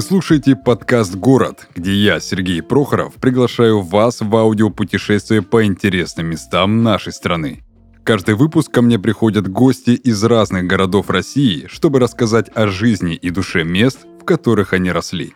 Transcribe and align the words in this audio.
Вы 0.00 0.06
слушаете 0.06 0.56
подкаст 0.56 1.14
«Город», 1.14 1.68
где 1.74 1.92
я, 1.92 2.20
Сергей 2.20 2.62
Прохоров, 2.62 3.16
приглашаю 3.16 3.82
вас 3.82 4.22
в 4.22 4.34
аудиопутешествие 4.34 5.42
по 5.42 5.66
интересным 5.66 6.28
местам 6.28 6.82
нашей 6.82 7.12
страны. 7.12 7.62
Каждый 8.02 8.34
выпуск 8.34 8.72
ко 8.72 8.80
мне 8.80 8.98
приходят 8.98 9.46
гости 9.46 9.90
из 9.90 10.24
разных 10.24 10.66
городов 10.66 11.10
России, 11.10 11.66
чтобы 11.66 11.98
рассказать 11.98 12.48
о 12.54 12.68
жизни 12.68 13.14
и 13.14 13.28
душе 13.28 13.62
мест, 13.62 14.06
в 14.18 14.24
которых 14.24 14.72
они 14.72 14.90
росли. 14.90 15.34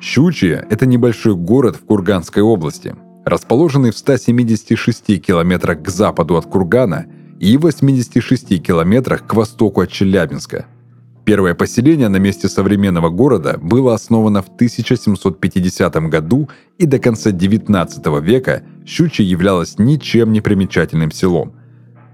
Щучье– 0.00 0.66
это 0.70 0.86
небольшой 0.86 1.34
город 1.34 1.76
в 1.76 1.84
Курганской 1.84 2.42
области, 2.42 2.96
расположенный 3.26 3.90
в 3.90 3.98
176 3.98 5.20
километрах 5.20 5.82
к 5.82 5.90
западу 5.90 6.38
от 6.38 6.46
Кургана 6.46 7.04
и 7.38 7.58
86 7.58 8.62
километрах 8.62 9.26
к 9.26 9.34
востоку 9.34 9.82
от 9.82 9.92
Челябинска– 9.92 10.64
Первое 11.24 11.54
поселение 11.54 12.08
на 12.08 12.16
месте 12.16 12.48
современного 12.48 13.08
города 13.08 13.56
было 13.62 13.94
основано 13.94 14.42
в 14.42 14.48
1750 14.48 15.94
году 16.08 16.48
и 16.78 16.86
до 16.86 16.98
конца 16.98 17.30
19 17.30 18.06
века 18.20 18.62
Щучье 18.84 19.24
являлось 19.24 19.78
ничем 19.78 20.32
не 20.32 20.40
примечательным 20.40 21.12
селом. 21.12 21.54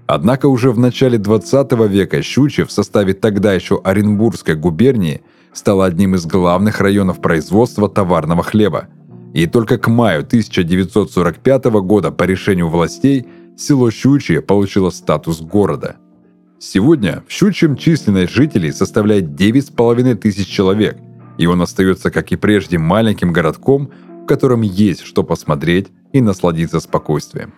Однако 0.05 0.45
уже 0.45 0.71
в 0.71 0.77
начале 0.77 1.17
20 1.17 1.71
века 1.89 2.21
Щучье 2.21 2.65
в 2.65 2.71
составе 2.71 3.13
тогда 3.13 3.53
еще 3.53 3.81
Оренбургской 3.83 4.55
губернии 4.55 5.21
стало 5.53 5.85
одним 5.85 6.13
из 6.13 6.27
главных 6.27 6.79
районов 6.79 7.19
производства 7.19 7.89
товарного 7.89 8.43
хлеба. 8.43 8.89
И 9.33 9.47
только 9.47 9.79
к 9.79 9.87
маю 9.87 10.21
1945 10.21 11.65
года 11.81 12.11
по 12.11 12.23
решению 12.23 12.69
властей 12.69 13.25
село 13.57 13.89
Щучье 13.89 14.41
получило 14.41 14.91
статус 14.91 15.41
города– 15.41 15.95
Сегодня 16.61 17.23
в 17.25 17.31
Щучьем 17.31 17.77
численность 17.77 18.33
жителей 18.33 18.73
составляет 18.73 19.29
9,5 19.29 20.15
тысяч 20.15 20.45
человек, 20.45 20.97
и 21.37 21.45
он 21.45 21.61
остается, 21.61 22.11
как 22.11 22.33
и 22.33 22.35
прежде, 22.35 22.77
маленьким 22.77 23.31
городком, 23.31 23.91
в 24.23 24.25
котором 24.25 24.61
есть 24.61 25.01
что 25.03 25.23
посмотреть 25.23 25.87
и 26.11 26.19
насладиться 26.19 26.81
спокойствием. 26.81 27.53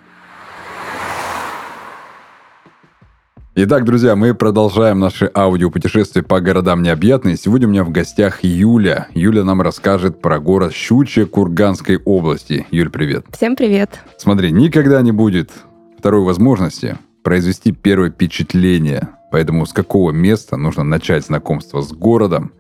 Итак, 3.56 3.86
друзья, 3.86 4.16
мы 4.16 4.36
продолжаем 4.36 5.00
наше 5.00 5.32
аудиопутешествие 5.34 6.24
по 6.24 6.40
городам 6.40 6.84
необъятные. 6.84 7.38
Сегодня 7.38 7.68
у 7.68 7.72
меня 7.72 7.84
в 7.84 7.90
гостях 7.90 8.44
Юля. 8.44 9.08
Юля 9.16 9.44
нам 9.44 9.64
расскажет 9.64 10.22
про 10.22 10.40
город 10.40 10.74
Щучье 10.74 11.26
Курганской 11.26 11.98
области. 11.98 12.68
Юль, 12.70 12.92
привет. 12.92 13.26
Всем 13.32 13.56
привет. 13.56 14.00
Смотри, 14.20 14.52
никогда 14.52 15.02
не 15.02 15.12
будет 15.12 15.50
второй 15.98 16.24
возможности 16.24 16.98
произвести 17.24 17.72
первое 17.72 18.10
впечатление. 18.10 19.10
Поэтому 19.32 19.66
с 19.66 19.74
какого 19.74 20.12
места 20.12 20.58
нужно 20.58 20.84
начать 20.84 21.26
знакомство 21.26 21.82
с 21.82 21.92
городом, 21.94 22.52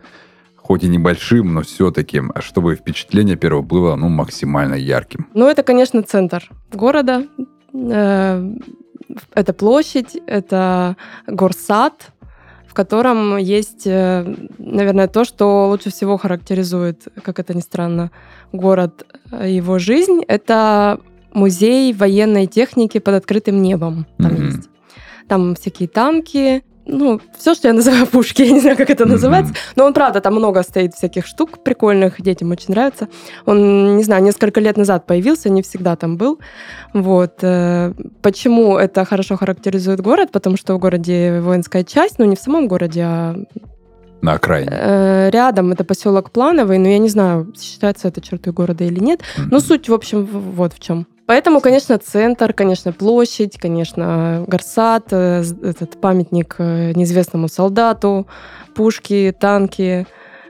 хоть 0.55 0.83
и 0.83 0.87
небольшим, 0.87 1.53
но 1.53 1.61
все-таки, 1.61 2.21
чтобы 2.39 2.75
впечатление 2.75 3.35
первое 3.35 3.61
было 3.61 3.95
ну, 3.95 4.07
максимально 4.07 4.75
ярким. 4.75 5.27
Ну, 5.33 5.47
это, 5.47 5.63
конечно, 5.63 6.01
центр 6.03 6.49
города. 6.71 7.27
Э, 7.73 8.53
это 9.33 9.53
площадь, 9.53 10.17
это 10.27 10.95
горсад, 11.27 12.11
в 12.67 12.73
котором 12.73 13.35
есть, 13.35 13.85
э, 13.85 14.23
наверное, 14.57 15.09
то, 15.09 15.25
что 15.25 15.67
лучше 15.67 15.91
всего 15.91 16.17
характеризует, 16.17 17.07
как 17.21 17.39
это 17.39 17.53
ни 17.53 17.59
странно, 17.59 18.11
город, 18.53 19.05
э, 19.31 19.49
его 19.49 19.77
жизнь. 19.77 20.21
Это 20.25 21.01
музей 21.33 21.93
военной 21.93 22.47
техники 22.47 22.99
под 22.99 23.15
открытым 23.15 23.61
небом. 23.61 24.05
Там 24.17 24.31
mm-hmm. 24.31 24.45
есть. 24.45 24.69
Там 25.27 25.55
всякие 25.55 25.87
танки, 25.87 26.63
ну, 26.85 27.21
все, 27.37 27.53
что 27.53 27.67
я 27.67 27.73
называю 27.73 28.07
пушки, 28.11 28.41
я 28.41 28.51
не 28.51 28.59
знаю, 28.59 28.77
как 28.77 28.89
это 28.89 29.03
mm-hmm. 29.03 29.07
называется, 29.07 29.53
но 29.75 29.85
он, 29.85 29.93
правда, 29.93 30.19
там 30.21 30.35
много 30.35 30.63
стоит 30.63 30.93
всяких 30.93 31.25
штук 31.25 31.63
прикольных, 31.63 32.21
детям 32.21 32.51
очень 32.51 32.69
нравится. 32.69 33.07
Он, 33.45 33.97
не 33.97 34.03
знаю, 34.03 34.23
несколько 34.23 34.59
лет 34.59 34.77
назад 34.77 35.05
появился, 35.05 35.49
не 35.49 35.61
всегда 35.61 35.95
там 35.95 36.17
был. 36.17 36.39
Вот. 36.93 37.39
Э, 37.41 37.93
почему 38.21 38.77
это 38.77 39.05
хорошо 39.05 39.37
характеризует 39.37 40.01
город? 40.01 40.31
Потому 40.31 40.57
что 40.57 40.73
в 40.75 40.79
городе 40.79 41.39
воинская 41.41 41.83
часть, 41.83 42.19
ну, 42.19 42.25
не 42.25 42.35
в 42.35 42.39
самом 42.39 42.67
городе, 42.67 43.01
а 43.03 43.35
на 44.21 44.33
окраине. 44.33 44.69
Э, 44.71 45.29
рядом 45.31 45.71
это 45.71 45.83
поселок 45.83 46.31
Плановый, 46.31 46.77
но 46.77 46.87
я 46.87 46.99
не 46.99 47.09
знаю, 47.09 47.53
считается 47.59 48.07
это 48.07 48.21
чертой 48.21 48.53
города 48.53 48.83
или 48.83 48.99
нет. 48.99 49.21
Mm-hmm. 49.21 49.47
Но 49.49 49.59
суть, 49.59 49.89
в 49.89 49.93
общем, 49.93 50.25
вот 50.25 50.73
в 50.73 50.79
чем. 50.79 51.07
Поэтому, 51.31 51.61
конечно, 51.61 51.97
центр, 51.97 52.51
конечно, 52.51 52.91
площадь, 52.91 53.57
конечно, 53.57 54.43
Гарсат, 54.47 55.13
э, 55.13 55.43
этот 55.63 56.01
памятник 56.01 56.55
э, 56.57 56.91
неизвестному 56.93 57.47
солдату, 57.47 58.27
пушки, 58.75 59.33
танки 59.39 60.07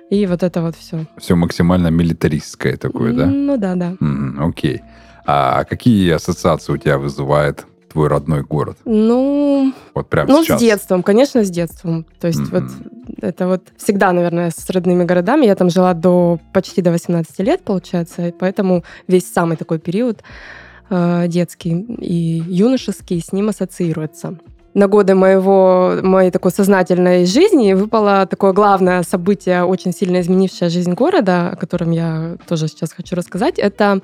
и 0.09 0.25
вот 0.25 0.41
это 0.41 0.63
вот 0.63 0.75
все. 0.75 1.05
Все 1.19 1.35
максимально 1.35 1.89
милитаристское 1.89 2.77
такое, 2.77 3.13
да? 3.13 3.27
Ну 3.27 3.57
да, 3.57 3.75
да. 3.75 3.93
Окей. 4.39 4.81
А 5.27 5.65
какие 5.65 6.13
ассоциации 6.13 6.73
у 6.73 6.77
тебя 6.77 6.97
вызывает 6.97 7.63
твой 7.91 8.07
родной 8.07 8.41
город? 8.41 8.77
Ну, 8.83 9.75
вот 9.93 10.09
прям 10.09 10.27
ну, 10.27 10.43
сейчас. 10.43 10.57
с 10.57 10.63
детством, 10.63 11.03
конечно, 11.03 11.43
с 11.43 11.51
детством. 11.51 12.07
То 12.19 12.25
есть 12.25 12.39
mm-hmm. 12.39 12.59
вот 12.59 13.23
это 13.23 13.47
вот 13.47 13.61
всегда, 13.77 14.13
наверное, 14.13 14.49
с 14.49 14.67
родными 14.71 15.03
городами. 15.03 15.45
Я 15.45 15.53
там 15.53 15.69
жила 15.69 15.93
до 15.93 16.39
почти 16.53 16.81
до 16.81 16.89
18 16.89 17.37
лет, 17.37 17.61
получается, 17.61 18.29
и 18.29 18.31
поэтому 18.31 18.83
весь 19.07 19.31
самый 19.31 19.57
такой 19.57 19.77
период 19.77 20.23
детский 20.91 21.85
и 21.99 22.43
юношеский 22.47 23.21
с 23.21 23.31
ним 23.31 23.49
ассоциируется 23.49 24.37
на 24.73 24.87
годы 24.87 25.15
моего, 25.15 25.97
моей 26.01 26.31
такой 26.31 26.51
сознательной 26.51 27.25
жизни 27.25 27.73
выпало 27.73 28.25
такое 28.25 28.53
главное 28.53 29.03
событие, 29.03 29.63
очень 29.63 29.91
сильно 29.93 30.21
изменившее 30.21 30.69
жизнь 30.69 30.93
города, 30.93 31.51
о 31.51 31.55
котором 31.55 31.91
я 31.91 32.37
тоже 32.47 32.67
сейчас 32.67 32.93
хочу 32.93 33.15
рассказать. 33.15 33.59
Это 33.59 33.99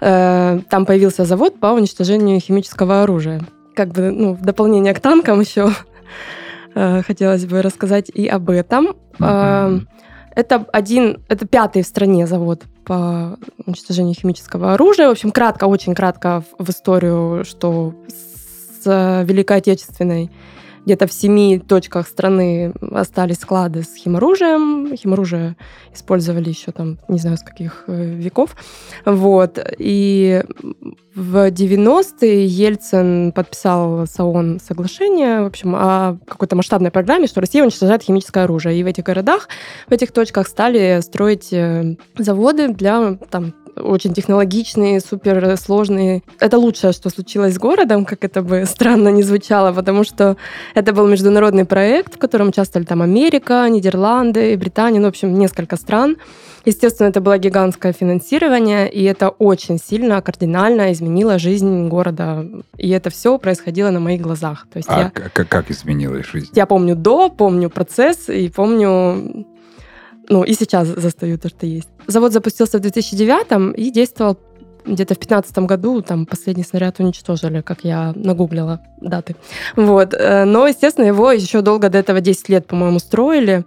э, 0.00 0.60
там 0.68 0.86
появился 0.86 1.24
завод 1.24 1.60
по 1.60 1.66
уничтожению 1.66 2.40
химического 2.40 3.02
оружия. 3.02 3.42
Как 3.74 3.88
бы, 3.92 4.10
ну, 4.10 4.34
в 4.34 4.42
дополнение 4.42 4.92
к 4.92 5.00
танкам 5.00 5.40
еще 5.40 5.70
э, 6.74 7.02
хотелось 7.02 7.46
бы 7.46 7.62
рассказать 7.62 8.10
и 8.10 8.26
об 8.26 8.50
этом. 8.50 8.96
Э, 9.20 9.78
это 10.34 10.66
один, 10.72 11.22
это 11.28 11.46
пятый 11.46 11.82
в 11.82 11.86
стране 11.86 12.26
завод 12.26 12.62
по 12.84 13.38
уничтожению 13.64 14.14
химического 14.14 14.74
оружия. 14.74 15.08
В 15.08 15.12
общем, 15.12 15.30
кратко, 15.30 15.64
очень 15.66 15.94
кратко 15.94 16.44
в 16.58 16.68
историю, 16.70 17.44
что 17.44 17.94
с 18.84 19.22
Великой 19.24 19.58
Отечественной 19.58 20.30
где-то 20.84 21.06
в 21.06 21.12
семи 21.12 21.58
точках 21.58 22.08
страны 22.08 22.72
остались 22.90 23.38
склады 23.38 23.82
с 23.82 23.94
химоружием. 23.94 24.96
Химоружие 24.96 25.56
использовали 25.94 26.48
еще 26.48 26.72
там, 26.72 26.98
не 27.08 27.18
знаю, 27.18 27.36
с 27.36 27.42
каких 27.42 27.84
э, 27.86 28.14
веков. 28.14 28.56
Вот. 29.04 29.58
И 29.78 30.42
в 31.14 31.50
90-е 31.50 32.46
Ельцин 32.46 33.32
подписал 33.32 34.06
с 34.06 34.18
ООН 34.18 34.60
соглашение, 34.60 35.42
в 35.42 35.46
общем, 35.46 35.74
о 35.76 36.18
какой-то 36.26 36.56
масштабной 36.56 36.90
программе, 36.90 37.26
что 37.26 37.40
Россия 37.40 37.62
уничтожает 37.62 38.02
химическое 38.02 38.44
оружие. 38.44 38.78
И 38.78 38.82
в 38.82 38.86
этих 38.86 39.04
городах, 39.04 39.48
в 39.88 39.92
этих 39.92 40.12
точках 40.12 40.48
стали 40.48 41.00
строить 41.02 41.52
э, 41.52 41.96
заводы 42.18 42.68
для 42.68 43.18
там, 43.30 43.54
очень 43.76 44.12
технологичные, 44.12 45.00
супер 45.00 45.56
сложные. 45.56 46.22
Это 46.40 46.58
лучшее, 46.58 46.92
что 46.92 47.10
случилось 47.10 47.54
с 47.54 47.58
городом, 47.58 48.04
как 48.04 48.24
это 48.24 48.42
бы 48.42 48.64
странно 48.66 49.08
не 49.08 49.22
звучало, 49.22 49.72
потому 49.72 50.04
что 50.04 50.36
это 50.74 50.92
был 50.92 51.06
международный 51.06 51.64
проект, 51.64 52.14
в 52.14 52.18
котором 52.18 52.48
участвовали 52.48 52.86
там 52.86 53.02
Америка, 53.02 53.66
Нидерланды, 53.68 54.56
Британия, 54.56 55.00
ну, 55.00 55.06
в 55.06 55.10
общем, 55.10 55.34
несколько 55.34 55.76
стран. 55.76 56.16
Естественно, 56.64 57.08
это 57.08 57.20
было 57.20 57.38
гигантское 57.38 57.92
финансирование, 57.92 58.88
и 58.88 59.02
это 59.02 59.30
очень 59.30 59.78
сильно, 59.78 60.22
кардинально 60.22 60.92
изменило 60.92 61.38
жизнь 61.38 61.88
города. 61.88 62.46
И 62.78 62.88
это 62.90 63.10
все 63.10 63.36
происходило 63.38 63.90
на 63.90 64.00
моих 64.00 64.20
глазах. 64.20 64.66
То 64.72 64.76
есть 64.76 64.88
а 64.88 65.00
я, 65.00 65.10
как, 65.10 65.48
как 65.48 65.70
изменилась 65.70 66.26
жизнь? 66.26 66.50
Я 66.54 66.66
помню 66.66 66.94
до, 66.94 67.30
помню 67.30 67.68
процесс, 67.68 68.28
и 68.28 68.48
помню 68.48 69.46
ну, 70.28 70.44
и 70.44 70.54
сейчас 70.54 70.88
застаю 70.88 71.38
то, 71.38 71.48
что 71.48 71.66
есть. 71.66 71.88
Завод 72.06 72.32
запустился 72.32 72.78
в 72.78 72.80
2009 72.80 73.78
и 73.78 73.90
действовал 73.90 74.38
где-то 74.84 75.14
в 75.14 75.18
2015 75.18 75.58
году, 75.58 76.02
там 76.02 76.26
последний 76.26 76.64
снаряд 76.64 76.98
уничтожили, 76.98 77.60
как 77.60 77.84
я 77.84 78.12
нагуглила 78.16 78.80
даты. 79.00 79.36
Вот. 79.76 80.14
Э, 80.14 80.44
но, 80.44 80.66
естественно, 80.66 81.06
его 81.06 81.30
еще 81.30 81.60
долго 81.60 81.88
до 81.88 81.98
этого 81.98 82.20
10 82.20 82.48
лет, 82.48 82.66
по-моему, 82.66 82.98
строили. 82.98 83.64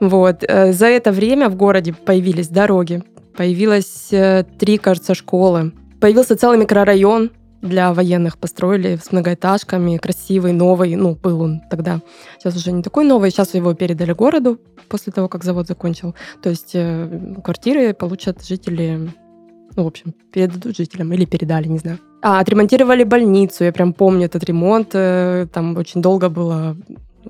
Вот. 0.00 0.44
Э, 0.46 0.72
за 0.72 0.86
это 0.86 1.10
время 1.12 1.48
в 1.48 1.56
городе 1.56 1.92
появились 1.92 2.48
дороги, 2.48 3.02
появилось 3.36 4.12
э, 4.12 4.44
три, 4.58 4.78
кажется, 4.78 5.14
школы, 5.14 5.72
появился 6.00 6.36
целый 6.36 6.58
микрорайон, 6.58 7.30
для 7.66 7.92
военных 7.92 8.38
построили 8.38 8.96
с 8.96 9.12
многоэтажками, 9.12 9.96
красивый, 9.98 10.52
новый, 10.52 10.96
ну, 10.96 11.14
был 11.14 11.42
он 11.42 11.60
тогда. 11.70 12.00
Сейчас 12.38 12.56
уже 12.56 12.72
не 12.72 12.82
такой 12.82 13.04
новый, 13.04 13.30
сейчас 13.30 13.54
его 13.54 13.74
передали 13.74 14.12
городу 14.12 14.58
после 14.88 15.12
того, 15.12 15.28
как 15.28 15.44
завод 15.44 15.66
закончил. 15.66 16.14
То 16.42 16.50
есть 16.50 16.70
э, 16.74 17.34
квартиры 17.44 17.94
получат 17.94 18.44
жители, 18.44 19.10
ну, 19.76 19.84
в 19.84 19.86
общем, 19.86 20.14
передадут 20.32 20.76
жителям 20.76 21.12
или 21.12 21.24
передали, 21.24 21.68
не 21.68 21.78
знаю. 21.78 21.98
А, 22.22 22.40
отремонтировали 22.40 23.04
больницу, 23.04 23.64
я 23.64 23.72
прям 23.72 23.92
помню 23.92 24.26
этот 24.26 24.44
ремонт, 24.44 24.90
э, 24.94 25.46
там 25.52 25.76
очень 25.76 26.02
долго 26.02 26.28
было 26.28 26.76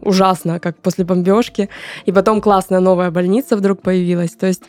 ужасно, 0.00 0.61
как 0.61 0.77
после 0.79 1.05
бомбежки. 1.05 1.69
И 2.05 2.12
потом 2.12 2.41
классная 2.41 2.81
новая 2.81 3.11
больница 3.11 3.56
вдруг 3.56 3.83
появилась. 3.83 4.33
То 4.33 4.47
есть, 4.47 4.62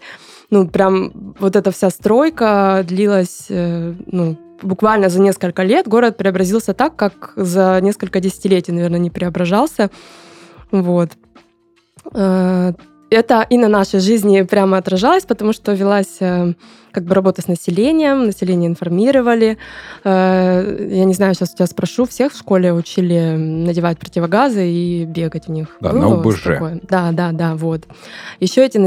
ну, 0.49 0.67
прям 0.67 1.35
вот 1.39 1.55
эта 1.55 1.71
вся 1.71 1.89
стройка 1.89 2.83
длилась, 2.87 3.45
э, 3.49 3.93
ну, 4.05 4.37
буквально 4.61 5.09
за 5.09 5.21
несколько 5.21 5.63
лет. 5.63 5.87
Город 5.87 6.17
преобразился 6.17 6.73
так, 6.73 6.95
как 6.95 7.33
за 7.35 7.79
несколько 7.81 8.19
десятилетий, 8.19 8.71
наверное, 8.71 8.99
не 8.99 9.09
преображался. 9.09 9.89
Вот. 10.71 11.11
Э, 12.13 12.73
это 13.09 13.45
и 13.49 13.57
на 13.57 13.69
нашей 13.69 14.01
жизни 14.01 14.41
прямо 14.41 14.77
отражалось, 14.77 15.23
потому 15.23 15.53
что 15.53 15.71
велась 15.71 16.17
э, 16.19 16.53
как 16.91 17.05
бы 17.05 17.15
работа 17.15 17.41
с 17.41 17.47
населением, 17.47 18.25
население 18.25 18.69
информировали. 18.69 19.57
Э, 20.03 20.87
я 20.91 21.05
не 21.05 21.13
знаю, 21.13 21.33
сейчас 21.33 21.53
у 21.53 21.55
тебя 21.55 21.67
спрошу, 21.67 22.05
всех 22.05 22.33
в 22.33 22.37
школе 22.37 22.73
учили 22.73 23.35
надевать 23.37 23.97
противогазы 23.97 24.67
и 24.67 25.05
бегать 25.05 25.47
в 25.47 25.51
них? 25.51 25.77
Да, 25.79 25.91
Было 25.91 25.99
на 25.99 26.15
ОБЖ. 26.15 26.43
Такое? 26.43 26.79
Да, 26.83 27.11
да, 27.13 27.31
да, 27.31 27.55
вот. 27.55 27.83
Еще 28.41 28.65
эти 28.65 28.77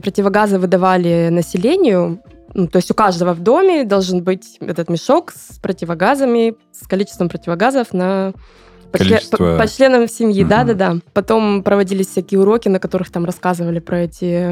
противогазы 0.00 0.58
выдавали 0.58 1.28
населению, 1.30 2.20
ну, 2.54 2.66
то 2.66 2.76
есть 2.76 2.90
у 2.90 2.94
каждого 2.94 3.32
в 3.32 3.40
доме 3.40 3.84
должен 3.84 4.22
быть 4.22 4.56
этот 4.60 4.88
мешок 4.88 5.32
с 5.32 5.58
противогазами, 5.58 6.54
с 6.72 6.86
количеством 6.86 7.28
противогазов 7.28 7.92
на 7.92 8.32
количество... 8.98 9.56
По, 9.56 9.62
по 9.62 9.68
членам 9.68 10.08
семьи, 10.08 10.44
да-да-да. 10.44 10.90
Угу. 10.92 11.00
Потом 11.12 11.62
проводились 11.62 12.08
всякие 12.08 12.40
уроки, 12.40 12.68
на 12.68 12.78
которых 12.78 13.10
там 13.10 13.24
рассказывали 13.24 13.78
про 13.78 14.00
эти 14.00 14.50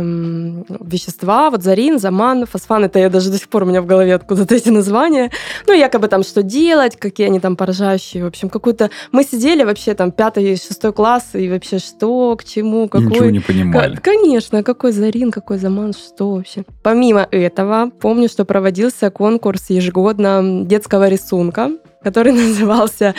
вещества. 0.84 1.50
Вот 1.50 1.62
зарин, 1.62 1.98
заман, 1.98 2.46
фосфан. 2.46 2.84
Это 2.84 2.98
я 2.98 3.10
даже 3.10 3.30
до 3.30 3.38
сих 3.38 3.48
пор 3.48 3.64
у 3.64 3.66
меня 3.66 3.82
в 3.82 3.86
голове 3.86 4.14
откуда-то 4.14 4.54
эти 4.54 4.68
названия. 4.68 5.30
Ну, 5.66 5.72
якобы 5.72 6.08
там 6.08 6.22
что 6.22 6.42
делать, 6.42 6.96
какие 6.96 7.26
они 7.26 7.40
там 7.40 7.56
поражающие. 7.56 8.24
В 8.24 8.26
общем, 8.26 8.48
какую-то... 8.48 8.90
Мы 9.12 9.24
сидели 9.24 9.64
вообще 9.64 9.94
там 9.94 10.12
пятый, 10.12 10.56
шестой 10.56 10.92
класс, 10.92 11.30
и 11.34 11.48
вообще 11.48 11.78
что, 11.78 12.36
к 12.36 12.44
чему, 12.44 12.88
какой... 12.88 13.08
Ничего 13.08 13.30
не 13.30 13.40
понимали. 13.40 13.96
Конечно, 13.96 14.62
какой 14.62 14.92
зарин, 14.92 15.30
какой 15.30 15.58
заман, 15.58 15.92
что 15.92 16.34
вообще. 16.34 16.64
Помимо 16.82 17.26
этого, 17.30 17.90
помню, 18.00 18.28
что 18.28 18.44
проводился 18.44 19.10
конкурс 19.10 19.70
ежегодно 19.70 20.64
детского 20.64 21.08
рисунка 21.08 21.72
который 22.02 22.32
назывался 22.48 23.14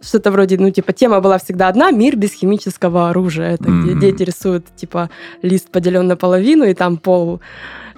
что-то 0.00 0.30
вроде, 0.30 0.58
ну, 0.58 0.70
типа, 0.70 0.92
тема 0.92 1.20
была 1.20 1.38
всегда 1.38 1.68
одна 1.68 1.90
«Мир 1.90 2.16
без 2.16 2.32
химического 2.32 3.10
оружия». 3.10 3.54
Это 3.54 3.64
mm-hmm. 3.64 3.82
где 3.82 3.94
дети 3.94 4.22
рисуют, 4.22 4.66
типа, 4.76 5.10
лист 5.42 5.70
поделен 5.70 6.06
на 6.06 6.16
половину, 6.16 6.64
и 6.64 6.74
там 6.74 6.96
пол 6.96 7.40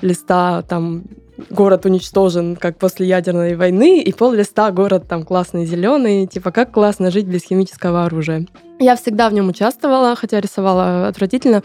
листа 0.03 0.63
там 0.63 1.03
город 1.51 1.87
уничтожен, 1.87 2.57
как 2.57 2.77
после 2.77 3.07
ядерной 3.07 3.55
войны, 3.57 4.01
и 4.01 4.13
пол 4.13 4.33
листа 4.33 4.71
город 4.71 5.05
там 5.09 5.25
классный 5.25 5.67
зеленый, 5.67 6.27
типа 6.27 6.51
как 6.51 6.73
классно 6.73 7.11
жить 7.11 7.27
без 7.27 7.43
химического 7.45 8.05
оружия. 8.05 8.47
Я 8.83 8.97
всегда 8.97 9.29
в 9.29 9.35
нем 9.35 9.49
участвовала, 9.49 10.17
хотя 10.17 10.41
рисовала 10.41 11.07
отвратительно, 11.07 11.63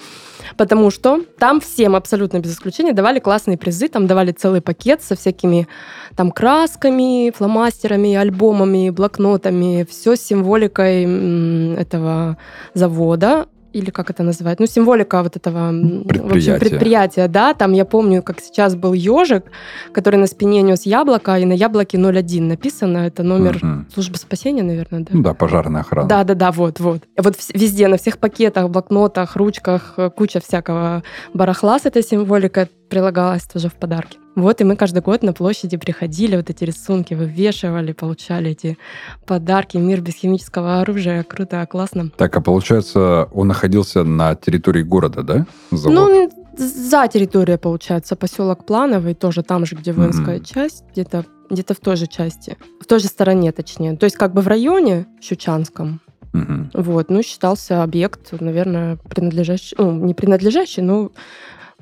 потому 0.57 0.91
что 0.91 1.21
там 1.39 1.61
всем 1.61 1.95
абсолютно 1.95 2.39
без 2.39 2.53
исключения 2.53 2.91
давали 2.91 3.19
классные 3.19 3.57
призы, 3.57 3.87
там 3.87 4.05
давали 4.05 4.33
целый 4.33 4.59
пакет 4.59 5.01
со 5.01 5.15
всякими 5.15 5.69
там 6.17 6.29
красками, 6.31 7.31
фломастерами, 7.31 8.15
альбомами, 8.15 8.89
блокнотами, 8.89 9.87
все 9.89 10.17
с 10.17 10.21
символикой 10.21 11.75
этого 11.75 12.37
завода 12.73 13.47
или 13.75 13.91
как 13.91 14.09
это 14.09 14.23
называть, 14.23 14.59
ну, 14.59 14.67
символика 14.67 15.21
вот 15.21 15.35
этого 15.35 15.71
предприятия. 15.71 16.29
В 16.29 16.35
общем, 16.35 16.59
предприятия, 16.59 17.27
да, 17.27 17.53
там 17.53 17.73
я 17.73 17.83
помню, 17.83 18.23
как 18.23 18.39
сейчас 18.39 18.75
был 18.75 18.93
ежик, 18.93 19.43
который 19.91 20.15
на 20.15 20.27
спине 20.27 20.61
нес 20.61 20.85
яблоко, 20.85 21.37
и 21.37 21.45
на 21.45 21.53
яблоке 21.53 21.97
01 21.97 22.47
написано, 22.47 22.99
это 22.99 23.23
номер 23.23 23.57
угу. 23.57 23.85
службы 23.93 24.17
спасения, 24.17 24.63
наверное, 24.63 25.01
да? 25.01 25.07
Ну 25.11 25.21
да, 25.21 25.33
пожарная 25.33 25.81
охрана. 25.81 26.07
Да, 26.07 26.23
да, 26.23 26.35
да, 26.35 26.51
вот, 26.51 26.79
вот. 26.79 27.03
Вот 27.17 27.35
везде, 27.53 27.87
на 27.87 27.97
всех 27.97 28.17
пакетах, 28.17 28.69
блокнотах, 28.69 29.35
ручках, 29.35 29.95
э, 29.97 30.09
куча 30.09 30.39
всякого 30.39 31.03
барахла 31.33 31.77
с 31.77 31.85
этой 31.85 32.03
символикой 32.03 32.67
прилагалась 32.89 33.43
тоже 33.43 33.69
в 33.69 33.73
подарки. 33.73 34.17
Вот, 34.35 34.59
и 34.59 34.63
мы 34.63 34.75
каждый 34.75 35.01
год 35.01 35.23
на 35.23 35.31
площади 35.31 35.77
приходили, 35.77 36.35
вот 36.35 36.49
эти 36.49 36.65
рисунки 36.65 37.13
вывешивали, 37.13 37.93
получали 37.93 38.51
эти 38.51 38.77
подарки. 39.25 39.77
Мир 39.77 40.01
без 40.01 40.15
химического 40.15 40.81
оружия. 40.81 41.23
Круто, 41.23 41.65
классно. 41.65 42.11
Так, 42.17 42.35
а 42.35 42.41
получается, 42.41 43.29
он 43.31 43.47
находился 43.47 44.03
на 44.03 44.35
территории 44.35 44.83
города, 44.83 45.23
да? 45.23 45.45
Завод? 45.71 45.95
Ну, 45.95 46.29
за 46.57 47.07
территорией, 47.07 47.57
получается, 47.57 48.15
поселок 48.15 48.65
Плановый, 48.65 49.13
тоже 49.13 49.41
там 49.41 49.65
же, 49.65 49.75
где 49.75 49.93
воинская 49.93 50.39
mm-hmm. 50.39 50.53
часть, 50.53 50.83
где-то 50.91 51.25
где-то 51.49 51.75
в 51.75 51.79
той 51.79 51.95
же 51.95 52.07
части, 52.07 52.57
в 52.81 52.87
той 52.87 52.99
же 52.99 53.07
стороне, 53.07 53.51
точнее. 53.51 53.95
То 53.97 54.05
есть 54.05 54.15
как 54.15 54.33
бы 54.33 54.41
в 54.41 54.47
районе 54.47 55.05
Щучанском, 55.21 56.01
Угу. 56.33 56.81
Вот, 56.81 57.09
ну, 57.09 57.23
считался 57.23 57.81
объект, 57.81 58.33
наверное, 58.41 58.97
принадлежащий, 59.09 59.73
ну, 59.79 59.93
не 59.93 60.13
принадлежащий, 60.13 60.81
но 60.81 61.11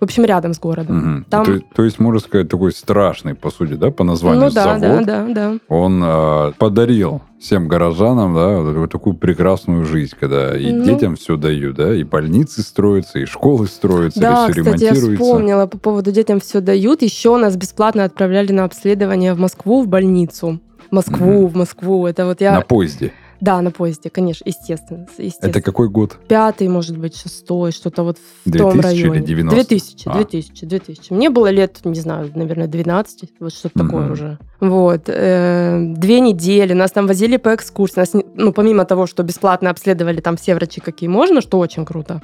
в 0.04 0.06
общем, 0.06 0.26
рядом 0.26 0.54
с 0.54 0.60
городом. 0.60 0.98
Угу. 0.98 1.26
Там... 1.30 1.46
То, 1.46 1.60
то 1.76 1.84
есть, 1.84 1.98
можно 1.98 2.20
сказать, 2.20 2.50
такой 2.50 2.74
страшный, 2.74 3.36
по 3.36 3.50
сути, 3.50 3.74
да, 3.74 3.90
по 3.90 4.04
названию 4.04 4.46
ну, 4.46 4.52
да, 4.52 4.78
завод. 4.78 5.06
Да, 5.06 5.26
да, 5.26 5.34
да. 5.34 5.58
Он 5.70 6.04
э, 6.04 6.52
подарил 6.58 7.22
всем 7.40 7.68
горожанам, 7.68 8.34
да, 8.34 8.60
вот 8.60 8.92
такую 8.92 9.16
прекрасную 9.16 9.86
жизнь, 9.86 10.14
когда 10.20 10.58
и 10.58 10.72
ну... 10.72 10.84
детям 10.84 11.16
все 11.16 11.38
дают, 11.38 11.78
да, 11.78 11.96
и 11.96 12.04
больницы 12.04 12.62
строятся, 12.62 13.20
и 13.20 13.26
школы 13.26 13.68
строятся, 13.68 14.20
да, 14.20 14.48
и 14.48 14.52
все 14.52 14.62
кстати, 14.62 14.84
ремонтируется. 14.84 15.12
я 15.12 15.16
вспомнила 15.16 15.66
по 15.68 15.78
поводу 15.78 16.12
детям 16.12 16.40
все 16.40 16.60
дают. 16.60 17.02
Еще 17.02 17.38
нас 17.38 17.56
бесплатно 17.56 18.04
отправляли 18.04 18.52
на 18.52 18.66
обследование 18.66 19.34
в 19.34 19.40
Москву, 19.40 19.84
в 19.84 19.88
больницу. 19.88 20.60
Москву, 20.92 21.46
mm 21.46 21.48
в 21.48 21.56
Москву. 21.56 22.06
Это 22.06 22.26
вот 22.26 22.42
я... 22.42 22.54
На 22.54 22.62
поезде. 22.62 23.14
Да, 23.44 23.62
на 23.62 23.72
поезде, 23.72 24.10
конечно, 24.10 24.46
естественно, 24.48 25.06
естественно. 25.18 25.50
Это 25.50 25.62
какой 25.62 25.90
год? 25.90 26.18
Пятый, 26.30 26.70
может 26.70 26.98
быть, 26.98 27.18
шестой, 27.18 27.74
что-то 27.74 28.04
вот 28.04 28.18
в 28.46 28.50
2000 28.50 28.72
том 28.72 28.80
районе. 28.80 29.18
или 29.18 29.26
90? 29.26 29.56
2000, 29.56 30.08
а. 30.08 30.14
2000, 30.14 30.66
2000. 30.66 31.14
Мне 31.14 31.30
было 31.30 31.48
лет, 31.48 31.82
не 31.84 32.00
знаю, 32.00 32.32
наверное, 32.36 32.68
12, 32.68 33.32
вот 33.42 33.54
что-то 33.54 33.80
угу. 33.82 33.86
такое 33.86 34.12
уже. 34.12 34.38
Вот. 34.62 35.02
Э, 35.08 35.78
две 35.78 36.22
недели, 36.22 36.72
нас 36.72 36.92
там 36.92 37.06
возили 37.06 37.36
по 37.36 37.54
экскурсии. 37.54 38.00
Нас, 38.00 38.14
ну, 38.14 38.54
помимо 38.54 38.86
того, 38.86 39.08
что 39.08 39.24
бесплатно 39.24 39.72
обследовали 39.72 40.22
там 40.22 40.38
все 40.38 40.56
врачи, 40.56 40.80
какие 40.80 41.10
можно, 41.10 41.42
что 41.42 41.60
очень 41.60 41.84
круто, 41.84 42.22